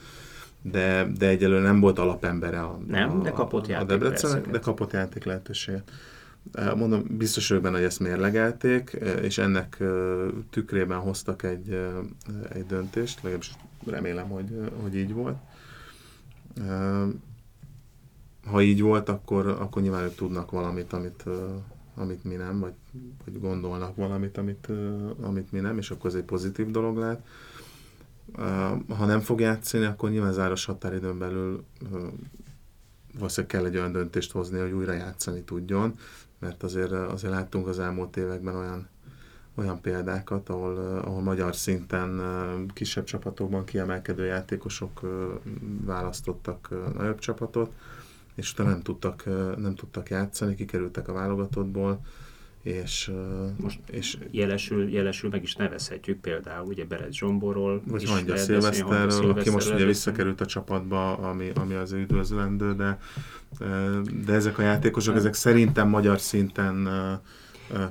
[0.62, 4.92] de, de egyelőre nem volt alapembere a, nem, a, de kapott a Debrecen, de kapott
[4.92, 5.92] játék lehetőséget.
[6.76, 9.84] Mondom, biztos vagyok benne, hogy ezt mérlegelték, és ennek
[10.50, 11.80] tükrében hoztak egy,
[12.54, 13.52] egy döntést, legalábbis
[13.86, 15.38] remélem, hogy, hogy így volt.
[18.46, 21.24] Ha így volt, akkor, akkor nyilván ők tudnak valamit, amit,
[21.96, 22.74] amit mi nem, vagy,
[23.26, 24.68] vagy gondolnak valamit, amit,
[25.22, 27.26] amit mi nem, és akkor ez egy pozitív dolog lehet.
[28.98, 31.64] Ha nem fog játszani, akkor nyilván záros határidőn belül
[33.14, 35.94] valószínűleg kell egy olyan döntést hozni, hogy újra játszani tudjon,
[36.40, 38.88] mert azért, azért láttunk az elmúlt években olyan,
[39.56, 42.22] olyan példákat, ahol, ahol magyar szinten
[42.74, 45.02] kisebb csapatokban kiemelkedő játékosok
[45.86, 47.72] választottak nagyobb csapatot,
[48.42, 49.24] és utána nem tudtak,
[49.58, 52.00] nem tudtak játszani, kikerültek a válogatottból,
[52.64, 53.12] és,
[53.58, 57.82] most és jelesül, jelesül meg is nevezhetjük például ugye Berez Zsomborról.
[57.86, 63.00] Vagy Hangya Szilveszterről, aki most ugye visszakerült a csapatba, ami, ami az üdvözlendő, de,
[64.26, 66.88] de ezek a játékosok, ezek szerintem magyar szinten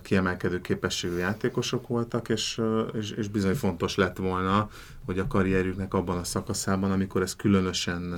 [0.03, 2.61] kiemelkedő képességű játékosok voltak, és,
[2.99, 4.71] és, és bizony fontos lett volna,
[5.05, 8.15] hogy a karrierjüknek abban a szakaszában, amikor ez különösen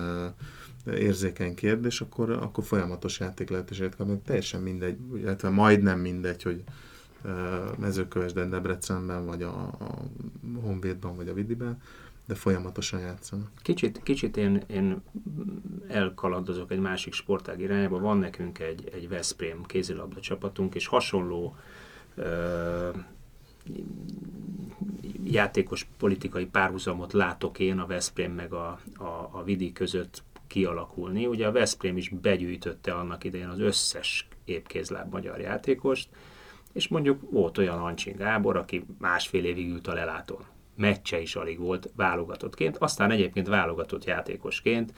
[0.86, 4.24] érzékeny kérdés, akkor, akkor folyamatos játék lehetőséget kapnak.
[4.24, 6.62] Teljesen mindegy, illetve majdnem mindegy, hogy
[7.78, 10.02] mezőkövesden, Debrecenben, vagy a, a
[10.62, 11.82] Honvédban, vagy a Vidiben,
[12.26, 13.50] de folyamatosan játszanak.
[13.62, 15.02] Kicsit, kicsit én, én
[15.88, 17.98] elkalandozok egy másik sportág irányába.
[17.98, 21.56] Van nekünk egy, egy Veszprém kézilabda csapatunk, és hasonló
[22.14, 22.88] ö,
[25.24, 31.26] játékos politikai párhuzamot látok én a Veszprém meg a, a, a Vidi között kialakulni.
[31.26, 36.08] Ugye a Veszprém is begyűjtötte annak idején az összes épkézláb magyar játékost,
[36.72, 40.44] és mondjuk volt olyan Ancsin Gábor, aki másfél évig ült a lelátón.
[40.76, 44.92] Meccse is alig volt válogatottként, aztán egyébként válogatott játékosként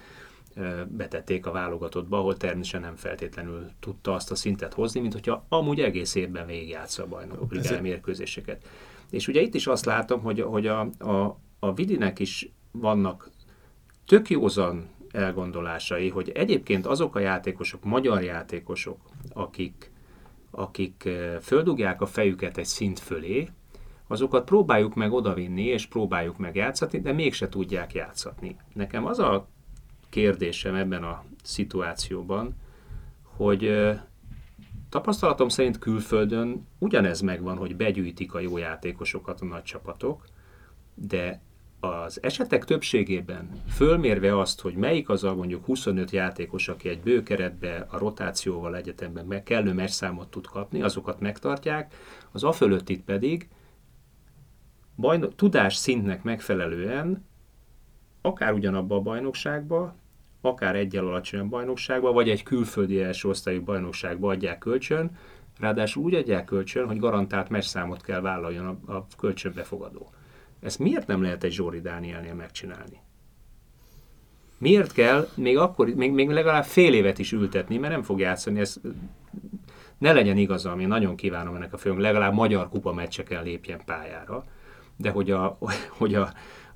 [0.88, 5.80] betették a válogatottba, ahol természetesen nem feltétlenül tudta azt a szintet hozni, mint hogyha amúgy
[5.80, 8.68] egész évben végigjátsza a bajnokok ligája mérkőzéseket.
[9.10, 13.30] És ugye itt is azt látom, hogy, hogy a, a, a Vidinek is vannak
[14.06, 18.98] tök józan elgondolásai, hogy egyébként azok a játékosok, magyar játékosok,
[19.32, 19.90] akik,
[20.50, 23.48] akik eh, földugják a fejüket egy szint fölé,
[24.06, 28.56] azokat próbáljuk meg odavinni, és próbáljuk meg játszatni, de mégse tudják játszatni.
[28.72, 29.48] Nekem az a
[30.08, 32.54] kérdésem ebben a szituációban,
[33.22, 34.00] hogy eh,
[34.88, 40.24] tapasztalatom szerint külföldön ugyanez megvan, hogy begyűjtik a jó játékosokat a nagy csapatok,
[40.94, 41.40] de
[41.84, 47.22] az esetek többségében fölmérve azt, hogy melyik az a mondjuk 25 játékos, aki egy bő
[47.22, 51.94] keretbe a rotációval egyetemben meg kellő messzámot tud kapni, azokat megtartják,
[52.32, 53.48] az a fölöttit pedig
[54.96, 57.24] bajno- tudás szintnek megfelelően
[58.20, 59.94] akár ugyanabba a bajnokságba,
[60.40, 65.16] akár egyel alacsonyabb bajnokságba, vagy egy külföldi első osztályú bajnokságba adják kölcsön,
[65.58, 70.10] ráadásul úgy adják kölcsön, hogy garantált messzámot kell vállaljon a, a kölcsönbefogadó.
[70.64, 73.00] Ezt miért nem lehet egy Zsóri Dánielnél megcsinálni?
[74.58, 78.60] Miért kell még akkor, még, még legalább fél évet is ültetni, mert nem fog játszani,
[78.60, 78.76] ez
[79.98, 84.44] ne legyen igazam, én nagyon kívánom ennek a főnk, legalább magyar kupa meccseken lépjen pályára,
[84.96, 85.58] de hogy a,
[85.98, 86.32] hogy a,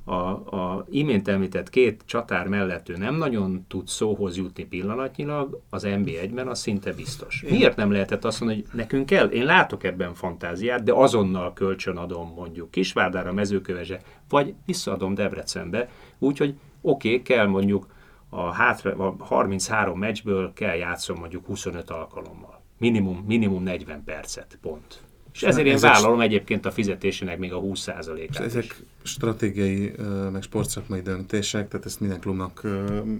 [0.08, 5.82] a, a imént említett két csatár mellett ő nem nagyon tud szóhoz jutni pillanatnyilag, az
[5.86, 7.44] NB1-ben az szinte biztos.
[7.48, 11.96] Miért nem lehetett azt mondani, hogy nekünk kell, én látok ebben fantáziát, de azonnal kölcsön
[11.96, 17.86] adom mondjuk Kisvárdára, Mezőkövese, vagy visszaadom Debrecenbe, úgyhogy oké, okay, kell mondjuk
[18.28, 22.60] a, hátra, a 33 meccsből kell játszom mondjuk 25 alkalommal.
[22.78, 25.02] Minimum, minimum 40 percet, pont.
[25.32, 28.74] És ezért én ezek vállalom egyébként a fizetésének még a 20%-át Ezek is.
[29.02, 29.92] stratégiai,
[30.32, 32.60] meg sportszakmai döntések, tehát ezt minden klubnak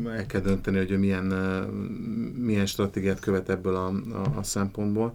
[0.07, 1.25] el kell dönteni, hogy milyen,
[2.37, 5.15] milyen stratégiát követ ebből a, a, a szempontból.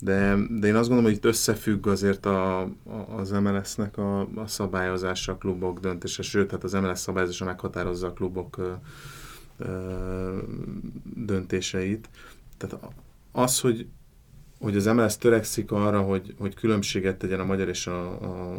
[0.00, 2.68] De, de én azt gondolom, hogy itt összefügg azért a, a,
[3.16, 8.12] az MLS-nek a, a szabályozása, a klubok döntése, sőt, tehát az MLS szabályozása meghatározza a
[8.12, 8.72] klubok ö,
[9.58, 10.38] ö,
[11.14, 12.08] döntéseit.
[12.56, 12.86] Tehát
[13.32, 13.86] az, hogy
[14.60, 18.58] hogy az MLS törekszik arra, hogy, hogy különbséget tegyen a magyar és a, a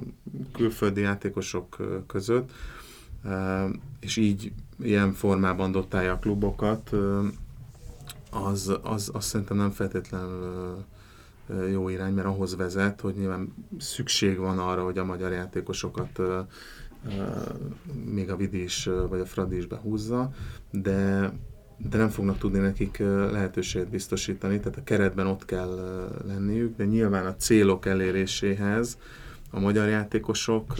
[0.54, 2.52] külföldi játékosok között,
[4.00, 6.92] és így ilyen formában dotálja a klubokat,
[8.32, 10.84] az, az, az szerintem nem feltétlenül
[11.72, 16.20] jó irány, mert ahhoz vezet, hogy nyilván szükség van arra, hogy a magyar játékosokat
[18.06, 20.32] még a Vidi is, vagy a Fradi is behúzza,
[20.72, 21.32] de,
[21.90, 22.98] de nem fognak tudni nekik
[23.32, 28.98] lehetőséget biztosítani, tehát a keretben ott kell lenniük, de nyilván a célok eléréséhez
[29.52, 30.74] a magyar játékosok,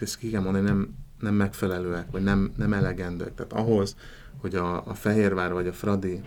[0.00, 3.34] ezt ki kell mondani, nem, nem megfelelőek, vagy nem, nem elegendőek.
[3.34, 3.96] Tehát ahhoz,
[4.40, 6.20] hogy a, a Fehérvár vagy a Fradi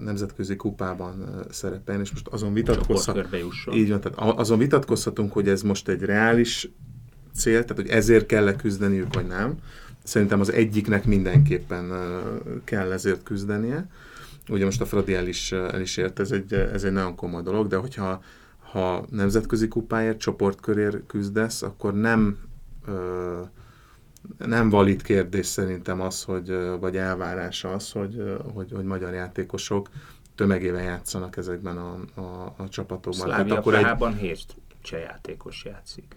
[0.00, 3.28] nemzetközi kupában szerepeljen, és most azon vitatkozhatunk.
[3.74, 6.70] Így van, tehát azon vitatkozhatunk, hogy ez most egy reális
[7.34, 9.54] cél, tehát hogy ezért kell-e küzdeniük, vagy nem.
[10.02, 11.92] Szerintem az egyiknek mindenképpen
[12.64, 13.88] kell ezért küzdenie.
[14.48, 17.42] Ugye most a Fradi el is, el is ért, ez egy, ez egy nagyon komoly
[17.42, 18.22] dolog, de hogyha
[18.58, 22.38] ha nemzetközi kupáért, csoportkörért küzdesz, akkor nem
[24.38, 29.88] nem valid kérdés szerintem az, hogy, vagy elvárás az, hogy, hogy, hogy magyar játékosok
[30.34, 33.26] tömegével játszanak ezekben a, a, a csapatokban.
[33.26, 34.16] Szlávia Tehát akkor egy...
[34.16, 36.16] hét cseh játékos játszik.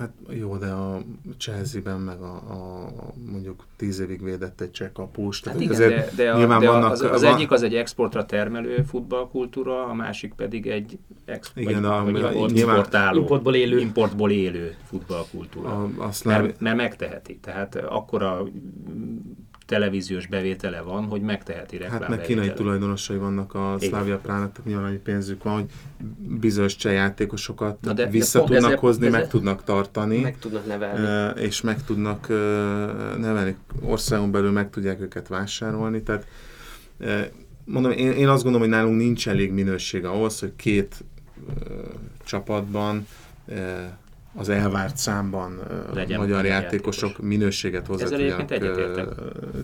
[0.00, 1.02] Hát jó, de a
[1.38, 2.90] Chelsea-ben meg a, a,
[3.30, 5.42] mondjuk tíz évig védett egy cseh kapus.
[5.44, 7.34] Hát igen, de, de, a, de vannak, az, az van...
[7.34, 12.30] egyik az egy exportra termelő futballkultúra, a másik pedig egy export, igen, vagy, a, vagy
[12.30, 13.78] import, nyilván, importból élő.
[13.78, 15.68] importból élő futballkultúra.
[15.68, 17.38] A, azt mert, mert megteheti.
[17.38, 18.44] Tehát akkor a
[19.70, 24.66] televíziós bevétele van, hogy megteheti reklám Hát meg kínai tulajdonosai vannak a Slavia Prának, tehát
[24.66, 25.64] nyilván annyi pénzük van, hogy
[26.38, 30.20] bizonyos cseh játékosokat de, vissza de tudnak ezzel, hozni, ezzel, meg tudnak tartani.
[30.20, 31.40] Meg tudnak nevelni.
[31.40, 32.28] És meg tudnak
[33.18, 33.56] nevelni.
[33.82, 36.26] Országon belül meg tudják őket vásárolni, tehát
[37.64, 41.04] mondom, én, én azt gondolom, hogy nálunk nincs elég minőség ahhoz, hogy két
[42.24, 43.06] csapatban
[44.34, 45.60] az elvárt számban
[45.92, 47.28] Legyen magyar játékosok játékos.
[47.28, 48.48] minőséget hozzá tudjanak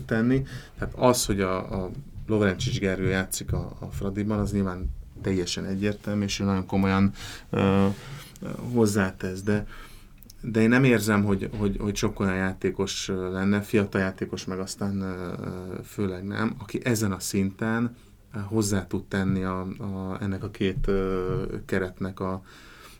[0.05, 0.43] tenni.
[0.77, 1.89] Tehát az, hogy a, a
[2.27, 4.89] Lovrencsics Gergő játszik a, a Fradiban, az nyilván
[5.21, 7.11] teljesen egyértelmű, és nagyon komolyan
[7.49, 7.93] uh,
[8.73, 9.65] hozzátesz, de
[10.41, 15.01] de én nem érzem, hogy, hogy, hogy sok olyan játékos lenne, fiatal játékos meg aztán
[15.01, 17.95] uh, főleg nem, aki ezen a szinten
[18.45, 20.95] hozzá tud tenni a, a, ennek a két uh,
[21.65, 22.41] keretnek a,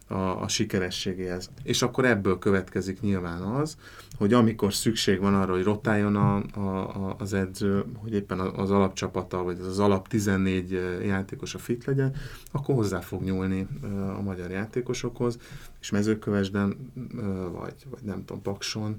[0.07, 1.49] a, a sikerességéhez.
[1.63, 3.77] És akkor ebből következik nyilván az,
[4.17, 8.71] hogy amikor szükség van arra, hogy rotáljon a, a, a, az edző, hogy éppen az
[8.71, 10.71] alapcsapata, vagy az alap 14
[11.05, 12.15] játékos a fit legyen,
[12.51, 13.67] akkor hozzá fog nyúlni
[14.17, 15.37] a magyar játékosokhoz,
[15.81, 16.91] és mezőkövesden,
[17.51, 18.97] vagy, vagy nem tudom, Pakson,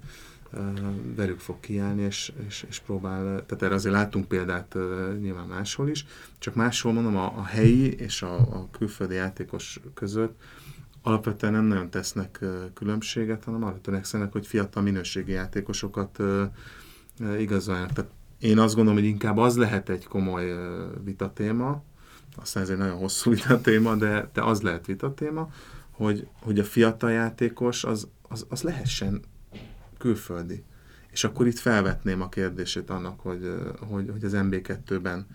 [1.16, 4.77] velük fog kiállni, és, és, és próbál, tehát erre azért látunk példát
[5.21, 6.07] nyilván máshol is,
[6.38, 10.40] csak máshol mondom, a, a helyi és a, a külföldi játékos között
[11.09, 12.44] alapvetően nem nagyon tesznek
[12.75, 16.18] különbséget, hanem arra törekszenek, hogy fiatal minőségi játékosokat
[17.38, 17.92] igazoljanak.
[17.92, 20.55] Tehát én azt gondolom, hogy inkább az lehet egy komoly
[21.05, 21.83] vitatéma,
[22.37, 25.51] aztán ez egy nagyon hosszú vitatéma, de, de az lehet vitatéma,
[25.90, 29.23] hogy, hogy a fiatal játékos az, az, az lehessen
[29.99, 30.64] külföldi.
[31.11, 35.27] És akkor itt felvetném a kérdését annak, hogy, hogy, hogy az MB2-ben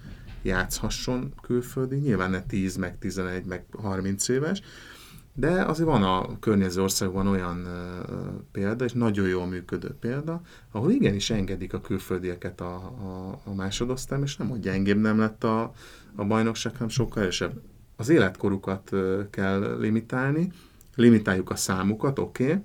[0.41, 4.62] játszhasson külföldi, nyilván ne 10, meg 11, meg 30 éves,
[5.33, 7.67] de azért van a környező országban olyan
[8.51, 10.41] példa, és nagyon jól működő példa,
[10.71, 15.43] ahol igenis engedik a külföldieket a, a, a másodosztály, és nem, hogy gyengébb nem lett
[15.43, 15.73] a,
[16.15, 17.61] a bajnokság, hanem sokkal erősebb.
[17.95, 18.91] Az életkorukat
[19.29, 20.51] kell limitálni,
[20.95, 22.61] limitáljuk a számukat, oké, okay,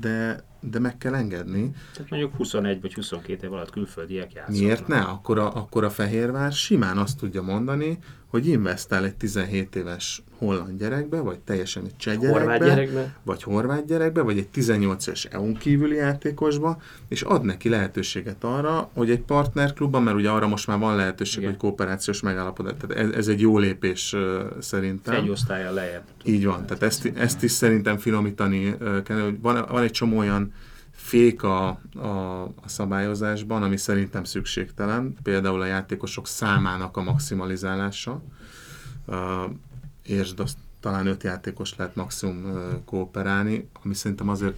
[0.00, 1.70] de, de meg kell engedni.
[1.92, 4.60] Tehát mondjuk 21 vagy 22 év alatt külföldiek játszanak.
[4.60, 5.00] Miért ne?
[5.00, 7.98] Akkor a, akkor a Fehérvár simán azt tudja mondani,
[8.34, 13.42] hogy investál egy 17 éves holland gyerekbe, vagy teljesen egy cseh gyerekbe, horvát gyerekbe, vagy
[13.42, 19.10] horvát gyerekbe, vagy egy 18 éves EU-n kívüli játékosba, és ad neki lehetőséget arra, hogy
[19.10, 21.50] egy partnerklubban, mert ugye arra most már van lehetőség, Igen.
[21.50, 24.16] hogy kooperációs megállapodás, tehát ez, ez egy jó lépés
[24.60, 25.14] szerintem.
[25.14, 26.04] Egy osztálya lejjebb.
[26.24, 30.52] Így van, tehát ezt, ezt is szerintem finomítani kell, hogy van, van egy csomó olyan
[30.94, 38.22] fék a, a, a szabályozásban, ami szerintem szükségtelen, például a játékosok számának a maximalizálása.
[40.02, 42.42] És azt talán öt játékos lehet maximum
[42.84, 44.56] kooperálni, ami szerintem azért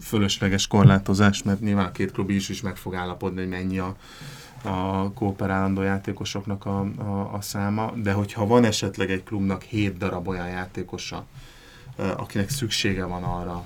[0.00, 3.96] fölösleges korlátozás, mert nyilván a két klub is, is meg fog állapodni, hogy mennyi a,
[4.62, 10.28] a kooperálandó játékosoknak a, a, a száma, de hogyha van esetleg egy klubnak hét darab
[10.28, 11.26] olyan játékosa,
[12.16, 13.64] akinek szüksége van arra,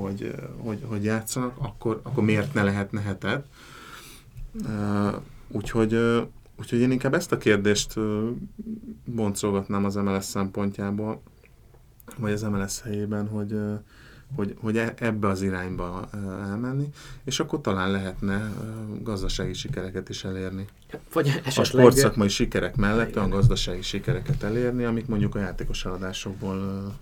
[0.00, 3.46] hogy, hogy, hogy játszanak, akkor, akkor miért ne lehetne hetet?
[5.48, 5.94] Úgyhogy,
[6.58, 7.94] úgyhogy én inkább ezt a kérdést
[9.04, 11.22] boncolgatnám az MLS szempontjából,
[12.16, 13.56] vagy az MLS helyében, hogy,
[14.36, 16.08] hogy, hogy e- ebbe az irányba
[16.50, 16.92] elmenni,
[17.24, 18.52] és akkor talán lehetne
[19.02, 20.66] gazdasági sikereket is elérni.
[21.12, 21.56] Vagy esetleg...
[21.56, 26.92] A sportszakmai sikerek mellett olyan gazdasági sikereket elérni, amik mondjuk a játékos eladásokból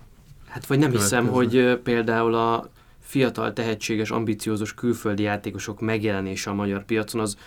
[0.53, 2.69] Hát vagy nem hiszem, hogy például a
[3.03, 7.37] fiatal, tehetséges, ambiciózus külföldi játékosok megjelenése a magyar piacon az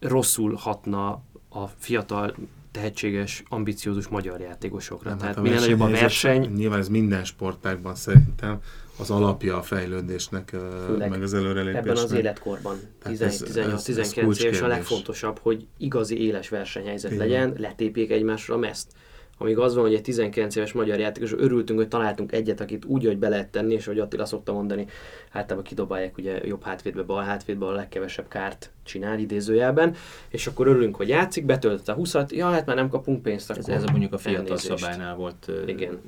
[0.00, 2.34] rosszul hatna a fiatal,
[2.70, 5.08] tehetséges, ambiciózus magyar játékosokra.
[5.08, 6.52] Nem, Tehát hát minél nagyobb a verseny.
[6.52, 8.60] Nyilván ez minden sportágban szerintem
[8.98, 10.56] az alapja a fejlődésnek,
[10.86, 11.86] Főleg meg az előrelépésnek.
[11.86, 17.26] Ebben az életkorban, 18-19 éves a legfontosabb, hogy igazi éles versenyhelyzet Igen.
[17.26, 18.92] legyen, letépjék egymásra a meszt.
[19.38, 23.04] Amíg az van, hogy egy 19 éves magyar játékos, örültünk, hogy találtunk egyet, akit úgy,
[23.04, 24.86] hogy be lehet tenni, és hogy Attila szokta mondani,
[25.32, 29.94] általában kidobálják ugye jobb hátvédbe, bal hátvédbe, a legkevesebb kárt csinál idézőjelben,
[30.28, 33.62] és akkor örülünk, hogy játszik, betöltött a 20-at, ja, hát már nem kapunk pénzt, akkor
[33.68, 34.78] ez, ez mondjuk a fiatal elnézést.
[34.78, 36.00] szabálynál volt Igen,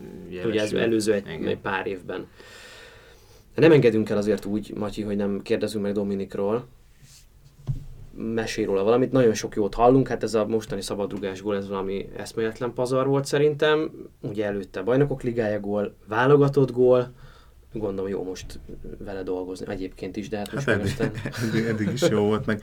[0.45, 2.27] ugye ez előző egy, egy pár évben.
[3.55, 6.67] De nem engedünk el azért úgy, Matyi, hogy nem kérdezünk meg Dominikról,
[8.35, 12.09] mesél róla valamit, nagyon sok jót hallunk, hát ez a mostani szabadrugás gól, ez valami
[12.17, 13.91] eszméletlen pazar volt szerintem,
[14.21, 17.13] ugye előtte bajnokok ligája gól, válogatott gól,
[17.73, 18.61] gondolom jó most
[18.99, 21.13] vele dolgozni egyébként is, de hát most hát eddig, aztán...
[21.49, 22.63] eddig, eddig is jó volt, meg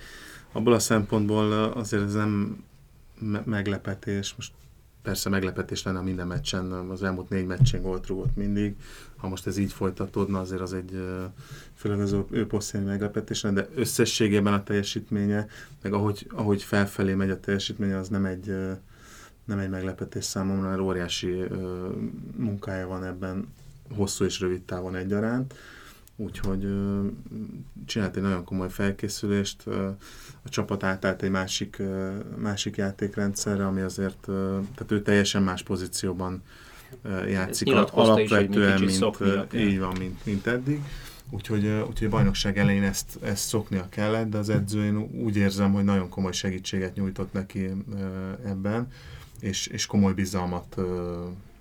[0.51, 2.63] abból a szempontból azért ez nem
[3.19, 4.51] me- meglepetés, most
[5.01, 8.75] persze meglepetés lenne minden meccsen, az elmúlt négy meccsen volt rúgott mindig,
[9.17, 11.01] ha most ez így folytatódna, azért az egy
[11.75, 15.47] főleg az ő posztjai meglepetés, de összességében a teljesítménye,
[15.81, 18.55] meg ahogy, ahogy felfelé megy a teljesítménye, az nem egy,
[19.45, 21.43] nem egy meglepetés számomra, mert óriási
[22.35, 23.47] munkája van ebben
[23.95, 25.53] hosszú és rövid távon egyaránt.
[26.15, 26.67] Úgyhogy
[27.85, 29.67] csinált egy nagyon komoly felkészülést,
[30.41, 31.81] a csapat átállt egy másik,
[32.37, 34.19] másik játékrendszerre, ami azért,
[34.75, 36.43] tehát ő teljesen más pozícióban
[37.29, 40.81] játszik alapvetően, is, mint, így van, mint, mint eddig.
[41.29, 45.73] Úgyhogy, úgyhogy a bajnokság elején ezt, ezt szoknia kellett, de az edző én úgy érzem,
[45.73, 47.69] hogy nagyon komoly segítséget nyújtott neki
[48.45, 48.87] ebben,
[49.39, 50.77] és, és komoly bizalmat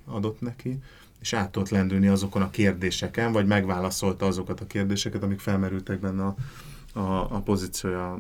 [0.05, 0.79] adott neki,
[1.21, 6.25] és át tudott lendülni azokon a kérdéseken, vagy megválaszolta azokat a kérdéseket, amik felmerültek benne
[6.25, 6.35] a,
[6.97, 8.19] a, a pozíciója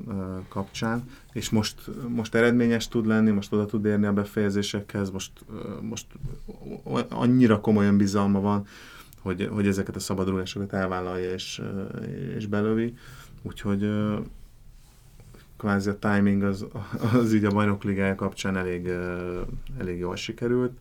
[0.49, 5.31] kapcsán, és most, most eredményes tud lenni, most oda tud érni a befejezésekhez, most,
[5.81, 6.07] most
[7.09, 8.67] annyira komoly bizalma van,
[9.21, 11.63] hogy, hogy ezeket a szabadulásokat elvállalja és,
[12.37, 12.97] és belövi,
[13.43, 13.91] úgyhogy
[15.57, 16.67] kvázi a timing az,
[17.13, 18.91] az így a bajnok ligája kapcsán elég,
[19.79, 20.73] elég jól sikerült.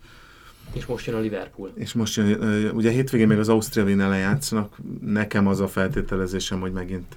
[0.74, 1.72] És most jön a Liverpool.
[1.76, 4.78] És most jön, ugye hétvégén még az Ausztria Wien játszanak.
[5.01, 7.16] Nekem az a feltételezésem, hogy megint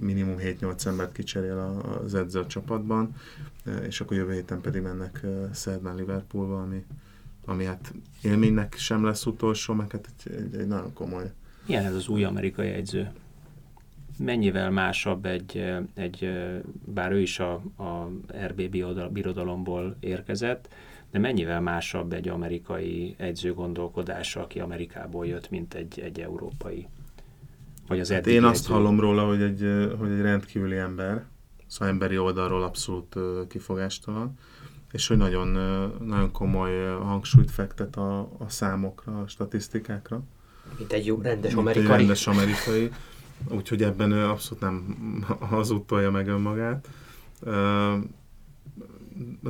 [0.00, 3.14] minimum 7-8 embert kicserél az edző a csapatban,
[3.86, 5.20] és akkor jövő héten pedig mennek
[5.52, 6.84] szerdán Liverpoolba, ami,
[7.44, 7.92] ami hát
[8.22, 11.32] élménynek sem lesz utolsó, meg hát egy, egy, egy nagyon komoly.
[11.66, 13.10] Milyen ez az új amerikai edző?
[14.18, 15.64] Mennyivel másabb egy,
[15.94, 16.30] egy
[16.84, 18.10] bár ő is a, a
[18.46, 18.62] RB
[19.12, 20.68] birodalomból érkezett,
[21.10, 26.88] de mennyivel másabb egy amerikai edző gondolkodása, aki Amerikából jött, mint egy, egy európai?
[27.88, 28.72] Vagy az hát én azt edző?
[28.72, 31.24] hallom róla, hogy egy, hogy egy rendkívüli ember,
[31.66, 33.16] szóval emberi oldalról abszolút
[33.48, 34.38] kifogástalan,
[34.92, 35.48] és hogy nagyon,
[36.04, 40.22] nagyon komoly hangsúlyt fektet a, a számokra, a statisztikákra.
[40.78, 41.92] Mint egy jó rendes mint amerikai.
[41.92, 42.90] Egy rendes amerikai.
[43.48, 44.96] Úgyhogy ebben ő abszolút nem
[45.54, 46.88] hazudtolja meg önmagát.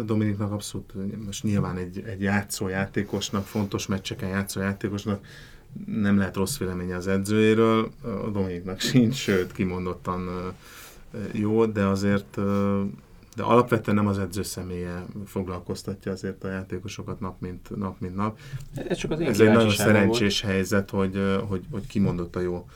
[0.04, 0.94] Dominiknak abszolút,
[1.24, 5.24] most nyilván egy, egy játszójátékosnak, fontos meccseken játszójátékosnak
[5.86, 10.28] nem lehet rossz véleménye az edzőjéről, a Dominiknak sincs, sőt kimondottan
[11.32, 12.38] jó, de azért
[13.36, 18.00] de alapvetően nem az edző személye foglalkoztatja azért a játékosokat nap mint nap.
[18.00, 18.38] Mint nap.
[18.74, 20.52] Ez, csak az Ez egy nagyon szerencsés volt.
[20.52, 22.68] helyzet, hogy, hogy, hogy kimondott a jó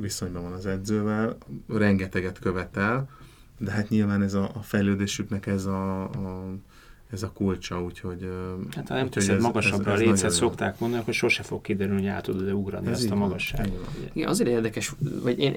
[0.00, 1.36] viszonyban van az edzővel,
[1.68, 3.08] rengeteget követel,
[3.58, 6.54] de hát nyilván ez a, a fejlődésüknek ez a, a
[7.12, 8.28] ez a kulcsa, úgyhogy...
[8.74, 12.00] Hát ha nem teszed magasabbra ez, ez a lécet, szokták mondani, akkor sose fog kiderülni,
[12.00, 13.88] hogy át tudod ugrani ez ezt a magasságot.
[14.12, 14.92] Igen, azért érdekes,
[15.22, 15.52] vagy én,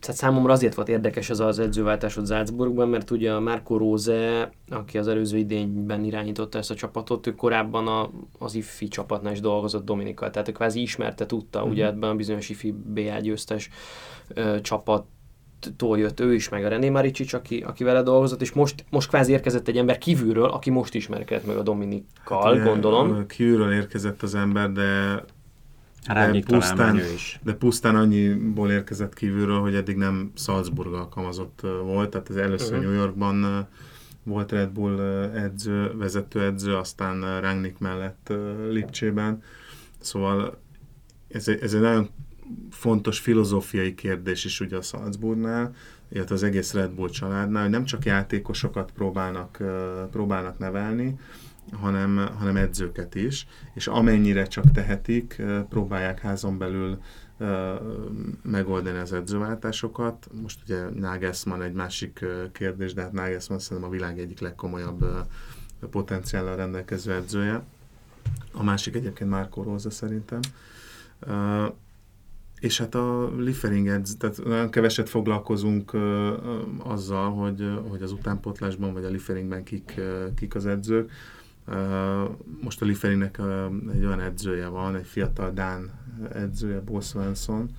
[0.00, 4.50] tehát számomra azért volt érdekes ez az edzőváltás ott Salzburgban, mert ugye a Marco Rose,
[4.68, 9.40] aki az előző idényben irányította ezt a csapatot, ő korábban a, az IFI csapatnál is
[9.40, 11.70] dolgozott Dominikkal, tehát ő kvázi ismerte, tudta, mm-hmm.
[11.70, 13.70] ugye ebben a bizonyos IFI BL győztes
[14.28, 15.04] ö, csapat
[15.76, 19.08] tól jött ő is, meg a René Maricsics, aki, aki vele dolgozott, és most, most
[19.08, 23.26] kvázi érkezett egy ember kívülről, aki most ismerkedett meg a Dominikkal, hát, gondolom.
[23.26, 25.22] Kívülről érkezett az ember, de
[26.06, 27.40] de pusztán, is.
[27.42, 32.84] de pusztán annyiból érkezett kívülről, hogy eddig nem Salzburg alkalmazott volt, tehát az először uh-huh.
[32.84, 33.66] New Yorkban
[34.22, 35.00] volt Red Bull
[35.34, 35.94] edző,
[36.34, 38.32] edző, aztán Rangnick mellett
[38.70, 39.42] Lipcsében,
[40.00, 40.58] szóval
[41.28, 42.08] ez egy, ez egy nagyon
[42.70, 45.74] fontos filozófiai kérdés is ugye a Salzburgnál,
[46.08, 49.62] illetve az egész Red Bull családnál, hogy nem csak játékosokat próbálnak,
[50.10, 51.18] próbálnak nevelni,
[51.72, 56.98] hanem, hanem edzőket is, és amennyire csak tehetik, próbálják házon belül
[58.42, 60.28] megoldani az edzőváltásokat.
[60.42, 65.04] Most ugye Nagelsmann egy másik kérdés, de hát Nagelsmann szerintem a világ egyik legkomolyabb
[65.90, 67.62] potenciállal rendelkező edzője.
[68.52, 70.40] A másik egyébként Marco Rosa szerintem.
[72.60, 76.32] És hát a Liefering edz, tehát nagyon keveset foglalkozunk uh,
[76.78, 81.12] azzal, hogy, hogy az utánpotlásban vagy a Lieferingben kik, uh, kik az edzők.
[81.66, 82.30] Uh,
[82.62, 85.90] most a Lieferingnek uh, egy olyan edzője van, egy fiatal Dán
[86.32, 87.70] edzője, Bo Svensson,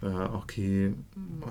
[0.00, 0.94] uh, aki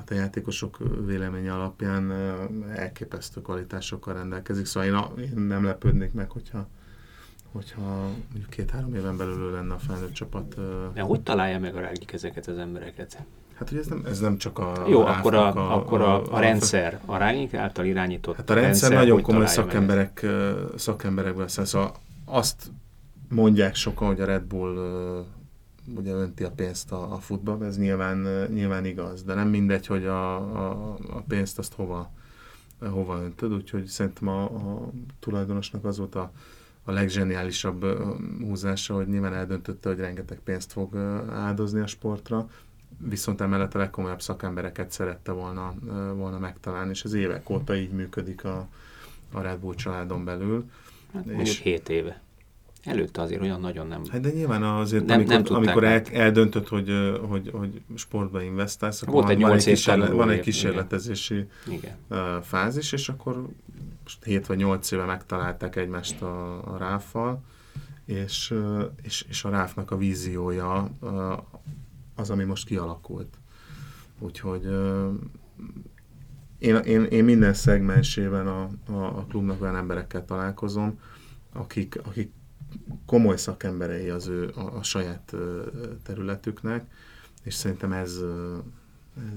[0.07, 6.67] a játékosok véleménye alapján uh, elképesztő kvalitásokkal rendelkezik, szóval én, én nem lepődnék meg, hogyha
[7.51, 7.81] hogyha
[8.31, 10.55] mondjuk két-három éven belül lenne a felnőtt csapat.
[10.93, 13.23] De hogy találja meg a rágik ezeket az embereket?
[13.53, 14.85] Hát ugye ez nem, ez nem csak a...
[14.87, 18.53] Jó, akkor, a, a, akkor a, a, a rendszer, a rágik által irányított Hát a
[18.53, 20.25] rendszer, rendszer nagyon komoly szakemberek,
[20.75, 21.65] szakemberekből száll.
[21.65, 21.95] Szóval
[22.25, 22.71] azt
[23.29, 24.75] mondják sokan, hogy a Red Bull
[25.95, 30.05] ugye önti a pénzt a, a futballba, ez nyilván, nyilván igaz, de nem mindegy, hogy
[30.05, 32.11] a, a, a pénzt azt hova,
[32.79, 34.89] hova öntöd, úgyhogy szerintem a, a
[35.19, 36.31] tulajdonosnak az volt a
[36.91, 37.85] a legzseniálisabb
[38.39, 40.95] húzása, hogy nyilván eldöntötte, hogy rengeteg pénzt fog
[41.31, 42.49] áldozni a sportra,
[42.97, 45.73] viszont emellett a legkomolyabb szakembereket szerette volna,
[46.15, 48.67] volna megtalálni, és az évek óta így működik a,
[49.31, 50.69] a Red Bull családon belül.
[51.13, 52.21] Hát és 7 éve.
[52.83, 54.01] Előtte azért olyan nagyon nem...
[54.09, 56.91] Hát de nyilván azért, nem, amikor, nem amikor el, eldöntött, hogy,
[57.27, 61.95] hogy, hogy sportba investálsz, akkor Volt egy van, egy kísérlet, van egy kísérletezési Igen.
[62.41, 63.47] fázis, és akkor
[64.03, 67.43] most 7 vagy 8 éve megtalálták egymást a, a ráfal,
[68.05, 68.53] és,
[69.01, 70.89] és, és a ráfnak a víziója
[72.15, 73.37] az, ami most kialakult.
[74.19, 74.65] Úgyhogy
[76.57, 80.99] én, én, én minden szegmensében a, a, a klubnak olyan emberekkel találkozom,
[81.53, 82.31] akik, akik
[83.05, 85.33] komoly szakemberei az ő a, a saját
[86.03, 86.83] területüknek,
[87.43, 88.19] és szerintem ez,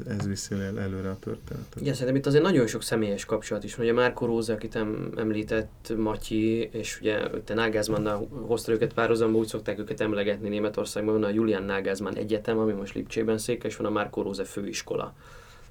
[0.07, 1.81] ez, ez viszi el, előre a történetet.
[1.81, 3.79] Igen, szerintem itt azért nagyon sok személyes kapcsolat is.
[3.79, 4.79] Ugye Márko Róza, akit
[5.17, 8.09] említett, Matyi, és ugye te Nagelsmann
[8.47, 12.95] hozta őket párhuzamba, úgy szokták őket emlegetni Németországban, van a Julian Nagelsmann Egyetem, ami most
[12.95, 15.15] Lipcsében szék, és van a Márko Róza főiskola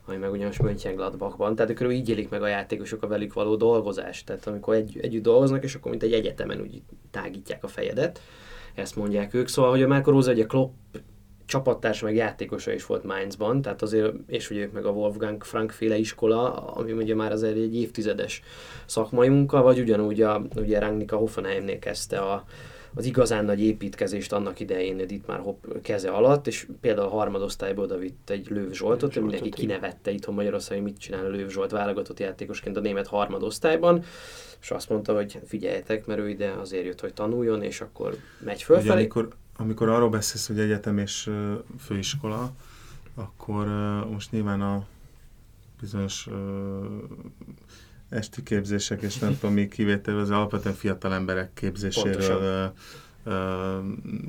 [0.06, 1.56] ami meg ugyanis Mönchengladbachban.
[1.56, 4.26] Tehát körülbelül így élik meg a játékosok a velük való dolgozást.
[4.26, 6.82] Tehát amikor egy, együtt dolgoznak, és akkor mint egy egyetemen úgy
[7.12, 8.22] tágítják a fejedet.
[8.76, 9.48] Ezt mondják ők.
[9.48, 10.74] Szóval, hogy a Márko Róza ugye Klopp
[11.46, 15.76] csapattársa meg játékosa is volt Mainzban, tehát azért, és hogy ők meg a Wolfgang Frank
[15.80, 18.42] iskola, ami ugye már az egy évtizedes
[18.86, 22.44] szakmai munka, vagy ugyanúgy a, ugye Rangnika Hoffenheimnél kezdte a,
[22.94, 27.98] az igazán nagy építkezést annak idején Dietmar Hopp keze alatt, és például a harmadosztályból oda
[27.98, 31.72] vitt egy Lőv Zsoltot, Zsoltot mindenki kinevette itthon Magyarországon, hogy mit csinál a Lőv Zsolt
[31.72, 34.04] válogatott játékosként a német harmadosztályban,
[34.62, 38.64] és azt mondta, hogy figyeljetek, mert ő ide azért jött, hogy tanuljon, és akkor megy
[38.64, 38.90] fölfelé.
[38.90, 41.30] Ugye, amikor, amikor arról beszélsz, hogy egyetem és
[41.80, 42.52] főiskola,
[43.16, 43.68] akkor
[44.12, 44.86] most nyilván a
[45.80, 46.28] bizonyos
[48.14, 52.74] esti képzések, és nem tudom, mi kivétel, az alapvetően fiatal emberek képzéséről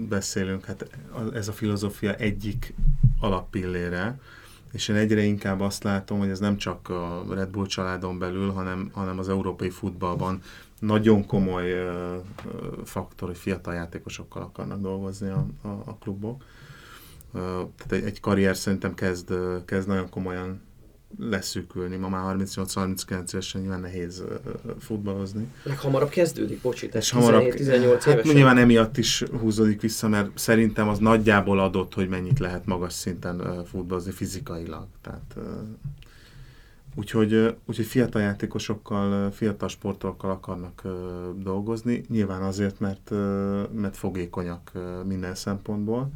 [0.09, 0.65] beszélünk.
[0.65, 0.87] Hát
[1.35, 2.75] ez a filozófia egyik
[3.21, 4.19] alappillére,
[4.73, 8.51] és én egyre inkább azt látom, hogy ez nem csak a Red Bull családon belül,
[8.51, 10.43] hanem, hanem az európai futballban
[10.79, 12.23] nagyon komoly uh,
[12.85, 16.45] faktor, hogy fiatal játékosokkal akarnak dolgozni a, a, a klubok.
[17.33, 20.61] Uh, tehát egy, egy karrier szerintem kezd, kezd nagyon komolyan
[21.19, 21.97] leszűkülni.
[21.97, 24.23] Ma már 38-39 évesen nyilván nehéz
[24.79, 25.47] futballozni.
[25.77, 28.35] hamarabb kezdődik, bocsi, tehát 17, 18 hát évesen.
[28.35, 33.65] Nyilván emiatt is húzódik vissza, mert szerintem az nagyjából adott, hogy mennyit lehet magas szinten
[33.65, 34.87] futballozni fizikailag.
[35.01, 35.37] Tehát,
[36.95, 40.83] úgyhogy, úgyhogy fiatal játékosokkal, fiatal sportolókkal akarnak
[41.37, 42.05] dolgozni.
[42.09, 43.11] Nyilván azért, mert,
[43.73, 44.73] mert fogékonyak
[45.05, 46.11] minden szempontból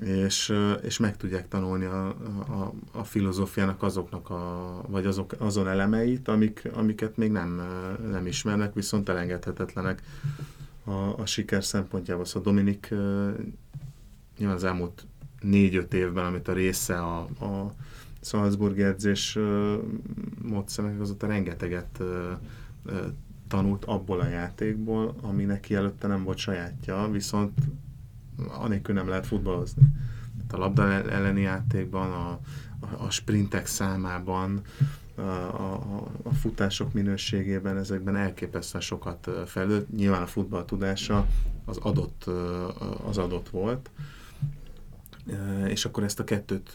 [0.00, 2.06] és, és meg tudják tanulni a,
[2.38, 7.62] a, a filozófiának azoknak a, vagy azok, azon elemeit, amik, amiket még nem,
[8.10, 10.02] nem ismernek, viszont elengedhetetlenek
[10.84, 12.24] a, a siker szempontjából.
[12.24, 12.88] Szóval Dominik
[14.38, 15.06] nyilván az elmúlt
[15.40, 17.74] négy-öt évben, amit a része a, a
[18.20, 19.38] Salzburg edzés
[20.42, 22.02] módszernek, azóta rengeteget
[23.48, 27.52] tanult abból a játékból, ami neki előtte nem volt sajátja, viszont
[28.46, 29.82] anélkül nem lehet futballozni.
[30.50, 32.40] A labda elleni játékban, a,
[33.04, 34.62] a, sprintek számában,
[35.14, 39.90] a, a, a futások minőségében ezekben elképesztően sokat fejlődött.
[39.96, 41.26] Nyilván a futball tudása
[41.64, 42.24] az adott,
[43.04, 43.90] az adott volt,
[45.66, 46.72] és akkor ezt a kettőt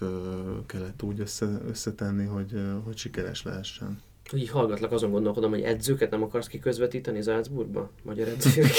[0.66, 4.02] kellett úgy össze, összetenni, hogy, hogy sikeres lehessen.
[4.36, 7.90] Így hallgatlak, azon gondolkodom, hogy edzőket nem akarsz kiközvetíteni Salzburgba?
[8.04, 8.72] Magyar edzők?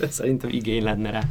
[0.08, 1.22] Szerintem igény lenne rá.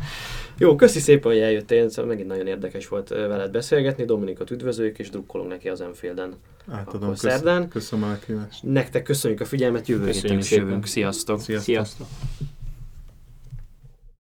[0.58, 4.06] Jó, köszi szépen, hogy eljöttél, szóval megint nagyon érdekes volt veled beszélgetni.
[4.06, 6.34] Dominikot üdvözöljük, és drukkolunk neki az Enfielden.
[6.68, 7.68] Átadom, köszönöm, szerdán.
[7.68, 10.86] köszönöm a Nektek köszönjük a figyelmet, jövő héten is jövünk.
[10.86, 11.40] Sziasztok!
[11.40, 11.64] Sziasztok!
[11.64, 12.08] Sziasztok.